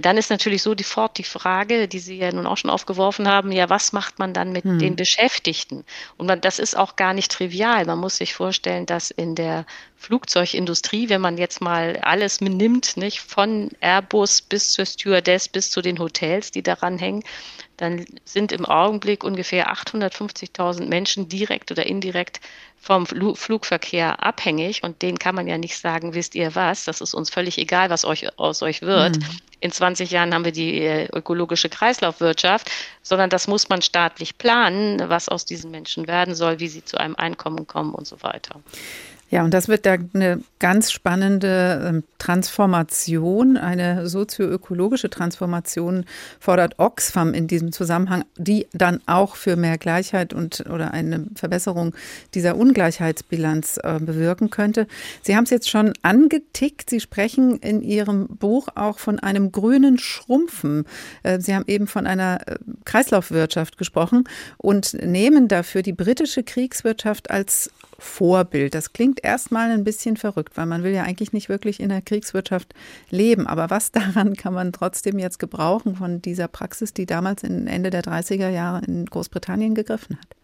[0.00, 3.52] Dann ist natürlich so sofort die Frage, die Sie ja nun auch schon aufgeworfen haben,
[3.52, 4.78] ja, was macht man dann mit hm.
[4.78, 5.84] den Beschäftigten?
[6.16, 7.84] Und man, das ist auch gar nicht trivial.
[7.86, 9.64] Man muss sich vorstellen, dass in der
[9.96, 15.80] Flugzeugindustrie, wenn man jetzt mal alles nimmt, nicht von Airbus bis zur Stewardess bis zu
[15.80, 17.22] den Hotels, die daran hängen,
[17.76, 22.40] dann sind im Augenblick ungefähr 850.000 Menschen direkt oder indirekt
[22.78, 27.14] vom Flugverkehr abhängig und denen kann man ja nicht sagen, wisst ihr was, das ist
[27.14, 29.18] uns völlig egal, was euch aus euch wird.
[29.18, 29.24] Mhm.
[29.60, 32.70] In 20 Jahren haben wir die äh, ökologische Kreislaufwirtschaft,
[33.02, 36.98] sondern das muss man staatlich planen, was aus diesen Menschen werden soll, wie sie zu
[36.98, 38.60] einem Einkommen kommen und so weiter.
[39.28, 46.04] Ja, und das wird da eine ganz spannende ähm, Transformation, eine sozioökologische Transformation
[46.38, 51.94] fordert Oxfam in diesem Zusammenhang, die dann auch für mehr Gleichheit und oder eine Verbesserung
[52.34, 54.86] dieser Ungleichheitsbilanz äh, bewirken könnte.
[55.22, 56.88] Sie haben es jetzt schon angetickt.
[56.88, 60.84] Sie sprechen in Ihrem Buch auch von einem grünen Schrumpfen.
[61.24, 64.24] Äh, Sie haben eben von einer äh, Kreislaufwirtschaft gesprochen
[64.56, 68.74] und nehmen dafür die britische Kriegswirtschaft als Vorbild.
[68.74, 72.02] Das klingt erstmal ein bisschen verrückt, weil man will ja eigentlich nicht wirklich in der
[72.02, 72.74] Kriegswirtschaft
[73.10, 73.46] leben.
[73.46, 78.02] Aber was daran kann man trotzdem jetzt gebrauchen von dieser Praxis, die damals Ende der
[78.02, 80.36] 30er Jahre in Großbritannien gegriffen hat?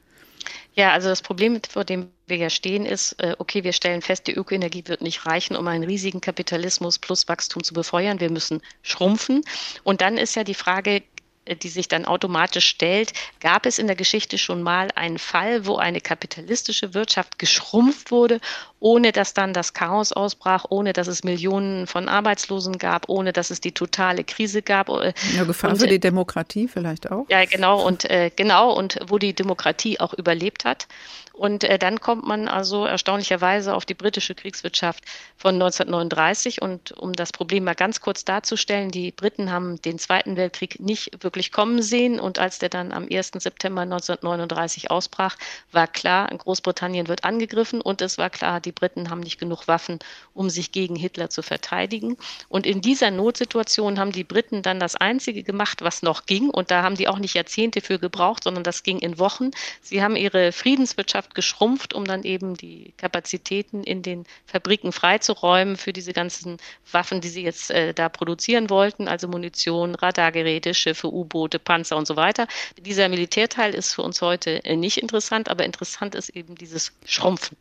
[0.74, 4.26] Ja, also das Problem, vor dem wir ja stehen, ist, äh, okay, wir stellen fest,
[4.26, 8.20] die Ökoenergie wird nicht reichen, um einen riesigen Kapitalismus plus Wachstum zu befeuern.
[8.20, 9.42] Wir müssen schrumpfen.
[9.84, 11.02] Und dann ist ja die Frage,
[11.46, 15.76] die sich dann automatisch stellt, gab es in der Geschichte schon mal einen Fall, wo
[15.76, 18.40] eine kapitalistische Wirtschaft geschrumpft wurde,
[18.82, 23.50] ohne dass dann das Chaos ausbrach, ohne dass es Millionen von Arbeitslosen gab, ohne dass
[23.50, 24.88] es die totale Krise gab.
[24.88, 27.26] Äh, ja, Gefahr und, für die Demokratie vielleicht auch.
[27.28, 30.88] Ja, genau und äh, genau und wo die Demokratie auch überlebt hat.
[31.32, 35.04] Und äh, dann kommt man also erstaunlicherweise auf die britische Kriegswirtschaft
[35.36, 36.60] von 1939.
[36.60, 41.22] Und um das Problem mal ganz kurz darzustellen, die Briten haben den Zweiten Weltkrieg nicht
[41.24, 42.20] wirklich kommen sehen.
[42.20, 43.32] Und als der dann am 1.
[43.38, 45.36] September 1939 ausbrach,
[45.72, 47.80] war klar, Großbritannien wird angegriffen.
[47.80, 49.98] Und es war klar, die Briten haben nicht genug Waffen,
[50.34, 52.16] um sich gegen Hitler zu verteidigen.
[52.48, 56.50] Und in dieser Notsituation haben die Briten dann das Einzige gemacht, was noch ging.
[56.50, 59.50] Und da haben die auch nicht Jahrzehnte für gebraucht, sondern das ging in Wochen.
[59.80, 65.76] Sie haben ihre Friedenswirtschaft Wirtschaft geschrumpft, um dann eben die Kapazitäten in den Fabriken freizuräumen
[65.76, 66.58] für diese ganzen
[66.90, 72.06] Waffen, die sie jetzt äh, da produzieren wollten, also Munition, Radargeräte, Schiffe, U-Boote, Panzer und
[72.06, 72.46] so weiter.
[72.78, 77.56] Dieser Militärteil ist für uns heute äh, nicht interessant, aber interessant ist eben dieses Schrumpfen.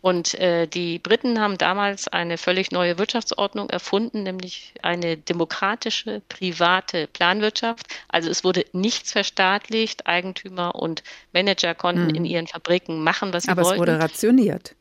[0.00, 7.06] Und äh, die Briten haben damals eine völlig neue Wirtschaftsordnung erfunden, nämlich eine demokratische, private
[7.08, 7.86] Planwirtschaft.
[8.08, 11.02] Also es wurde nichts verstaatlicht, Eigentümer und
[11.32, 12.14] Manager konnten hm.
[12.14, 13.82] in ihren Fabriken machen, was sie aber wollten.
[13.82, 14.74] Aber es wurde rationiert.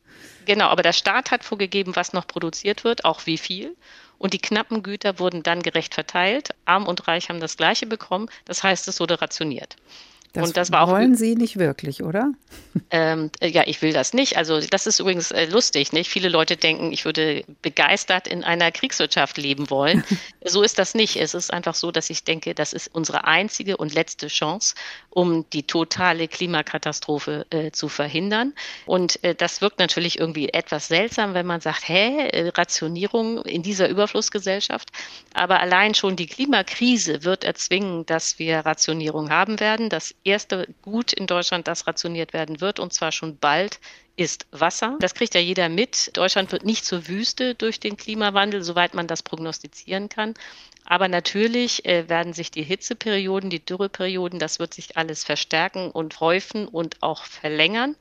[0.45, 3.76] Genau, aber der Staat hat vorgegeben, was noch produziert wird, auch wie viel.
[4.17, 6.49] Und die knappen Güter wurden dann gerecht verteilt.
[6.65, 8.30] Arm und Reich haben das Gleiche bekommen.
[8.45, 9.76] Das heißt, es wurde rationiert.
[10.36, 12.33] Das, und das war auch, wollen Sie nicht wirklich, oder?
[12.89, 14.36] Ähm, äh, ja, ich will das nicht.
[14.36, 15.93] Also das ist übrigens äh, lustig.
[15.93, 16.09] Nicht?
[16.09, 20.03] Viele Leute denken, ich würde begeistert in einer Kriegswirtschaft leben wollen.
[20.45, 21.15] so ist das nicht.
[21.15, 24.75] Es ist einfach so, dass ich denke, das ist unsere einzige und letzte Chance,
[25.09, 28.53] um die totale Klimakatastrophe äh, zu verhindern.
[28.86, 33.63] Und äh, das wirkt natürlich irgendwie etwas seltsam, wenn man sagt, hä, äh, Rationierung in
[33.63, 34.89] dieser Überflussgesellschaft.
[35.33, 39.89] Aber allein schon die Klimakrise wird erzwingen, dass wir Rationierung haben werden.
[39.89, 43.80] Das erste Gut in Deutschland, das rationiert werden wird, und zwar schon bald,
[44.17, 44.97] ist Wasser.
[44.99, 46.15] Das kriegt ja jeder mit.
[46.15, 50.34] Deutschland wird nicht zur Wüste durch den Klimawandel, soweit man das prognostizieren kann.
[50.86, 56.19] Aber natürlich äh, werden sich die Hitzeperioden, die Dürreperioden, das wird sich alles verstärken und
[56.19, 57.95] häufen und auch verlängern.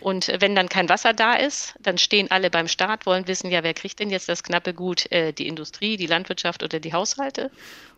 [0.00, 3.50] Und äh, wenn dann kein Wasser da ist, dann stehen alle beim Staat, wollen wissen,
[3.50, 5.10] ja, wer kriegt denn jetzt das knappe Gut?
[5.10, 7.50] Äh, die Industrie, die Landwirtschaft oder die Haushalte?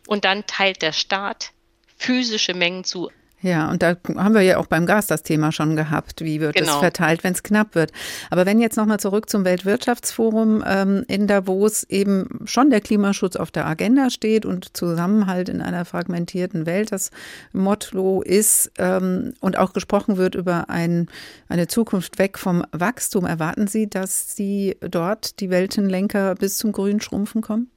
[0.07, 1.53] Und dann teilt der Staat
[1.99, 3.11] physische Mengen zu
[3.43, 6.23] ja, und da haben wir ja auch beim Gas das Thema schon gehabt.
[6.23, 6.75] Wie wird genau.
[6.75, 7.91] es verteilt, wenn es knapp wird?
[8.29, 13.51] Aber wenn jetzt nochmal zurück zum Weltwirtschaftsforum ähm, in Davos eben schon der Klimaschutz auf
[13.51, 17.11] der Agenda steht und Zusammenhalt in einer fragmentierten Welt das
[17.53, 21.09] Motto ist ähm, und auch gesprochen wird über ein,
[21.49, 27.01] eine Zukunft weg vom Wachstum, erwarten Sie, dass Sie dort die Weltenlenker bis zum grünen
[27.01, 27.71] Schrumpfen kommen?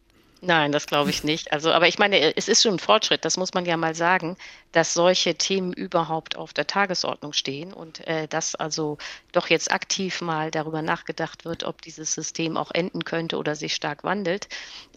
[0.46, 1.54] Nein, das glaube ich nicht.
[1.54, 4.36] Also, aber ich meine, es ist schon ein Fortschritt, das muss man ja mal sagen,
[4.74, 8.98] dass solche Themen überhaupt auf der Tagesordnung stehen und äh, dass also
[9.32, 13.74] doch jetzt aktiv mal darüber nachgedacht wird, ob dieses System auch enden könnte oder sich
[13.74, 14.50] stark wandelt.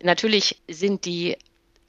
[0.03, 1.37] Natürlich sind die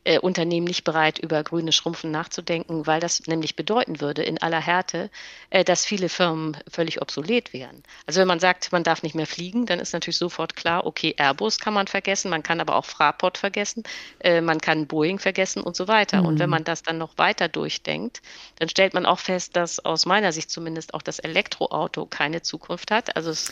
[0.08, 4.62] äh, Unternehmen nicht bereit, über grüne Schrumpfen nachzudenken, weil das nämlich bedeuten würde in aller
[4.62, 5.10] Härte,
[5.50, 7.84] äh, dass viele Firmen völlig obsolet wären.
[8.06, 11.14] Also wenn man sagt, man darf nicht mehr fliegen, dann ist natürlich sofort klar, okay,
[11.18, 13.84] Airbus kann man vergessen, man kann aber auch Fraport vergessen,
[14.20, 16.22] äh, man kann Boeing vergessen und so weiter.
[16.22, 16.26] Mhm.
[16.26, 16.52] Und wenn mhm.
[16.52, 18.22] man das dann noch weiter durchdenkt,
[18.60, 22.92] dann stellt man auch fest, dass aus meiner Sicht zumindest auch das Elektroauto keine Zukunft
[22.92, 23.18] hat.
[23.18, 23.52] Also es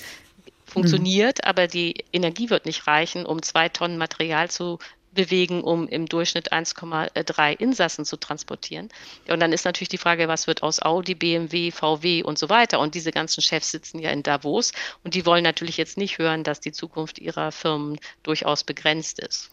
[0.65, 1.49] funktioniert, mhm.
[1.49, 4.79] aber die Energie wird nicht reichen, um zwei Tonnen Material zu
[5.15, 8.89] bewegen, um im Durchschnitt 1,3 Insassen zu transportieren.
[9.27, 12.79] Und dann ist natürlich die Frage, was wird aus Audi, BMW, VW und so weiter.
[12.79, 14.71] Und diese ganzen Chefs sitzen ja in Davos
[15.03, 19.49] und die wollen natürlich jetzt nicht hören, dass die Zukunft ihrer Firmen durchaus begrenzt ist.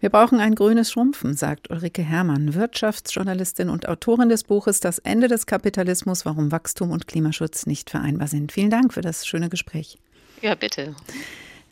[0.00, 5.26] Wir brauchen ein grünes Schrumpfen, sagt Ulrike Herrmann, Wirtschaftsjournalistin und Autorin des Buches Das Ende
[5.26, 8.52] des Kapitalismus, warum Wachstum und Klimaschutz nicht vereinbar sind.
[8.52, 9.98] Vielen Dank für das schöne Gespräch.
[10.40, 10.94] Ja, bitte.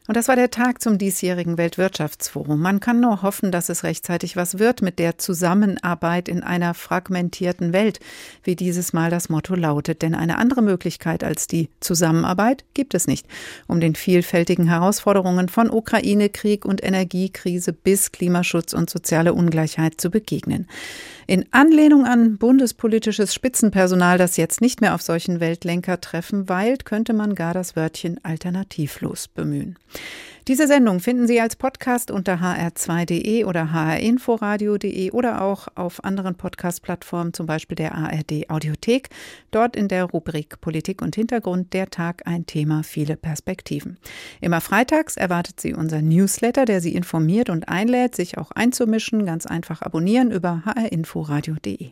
[0.08, 2.60] Und das war der Tag zum diesjährigen Weltwirtschaftsforum.
[2.60, 7.72] Man kann nur hoffen, dass es rechtzeitig was wird mit der Zusammenarbeit in einer fragmentierten
[7.72, 7.98] Welt,
[8.44, 10.02] wie dieses Mal das Motto lautet.
[10.02, 13.26] Denn eine andere Möglichkeit als die Zusammenarbeit gibt es nicht,
[13.66, 20.10] um den vielfältigen Herausforderungen von Ukraine, Krieg und Energiekrise bis Klimaschutz und soziale Ungleichheit zu
[20.10, 20.68] begegnen.
[21.28, 27.34] In Anlehnung an bundespolitisches Spitzenpersonal, das jetzt nicht mehr auf solchen Weltlenkertreffen weilt, könnte man
[27.34, 29.76] gar das Wörtchen alternativlos bemühen.
[30.48, 37.32] Diese Sendung finden Sie als Podcast unter hr2.de oder hrinforadio.de oder auch auf anderen Podcast-Plattformen,
[37.32, 39.08] zum Beispiel der ARD Audiothek.
[39.50, 43.98] Dort in der Rubrik Politik und Hintergrund der Tag ein Thema, viele Perspektiven.
[44.40, 49.26] Immer freitags erwartet Sie unser Newsletter, der Sie informiert und einlädt, sich auch einzumischen.
[49.26, 51.90] Ganz einfach abonnieren über hrinforadio.de.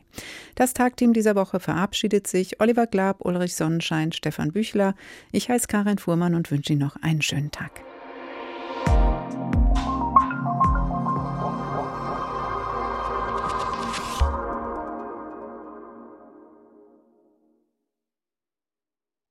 [0.54, 2.60] Das Tagteam dieser Woche verabschiedet sich.
[2.60, 4.94] Oliver Glab, Ulrich Sonnenschein, Stefan Büchler.
[5.32, 7.82] Ich heiße Karin Fuhrmann und wünsche Ihnen noch einen schönen Tag.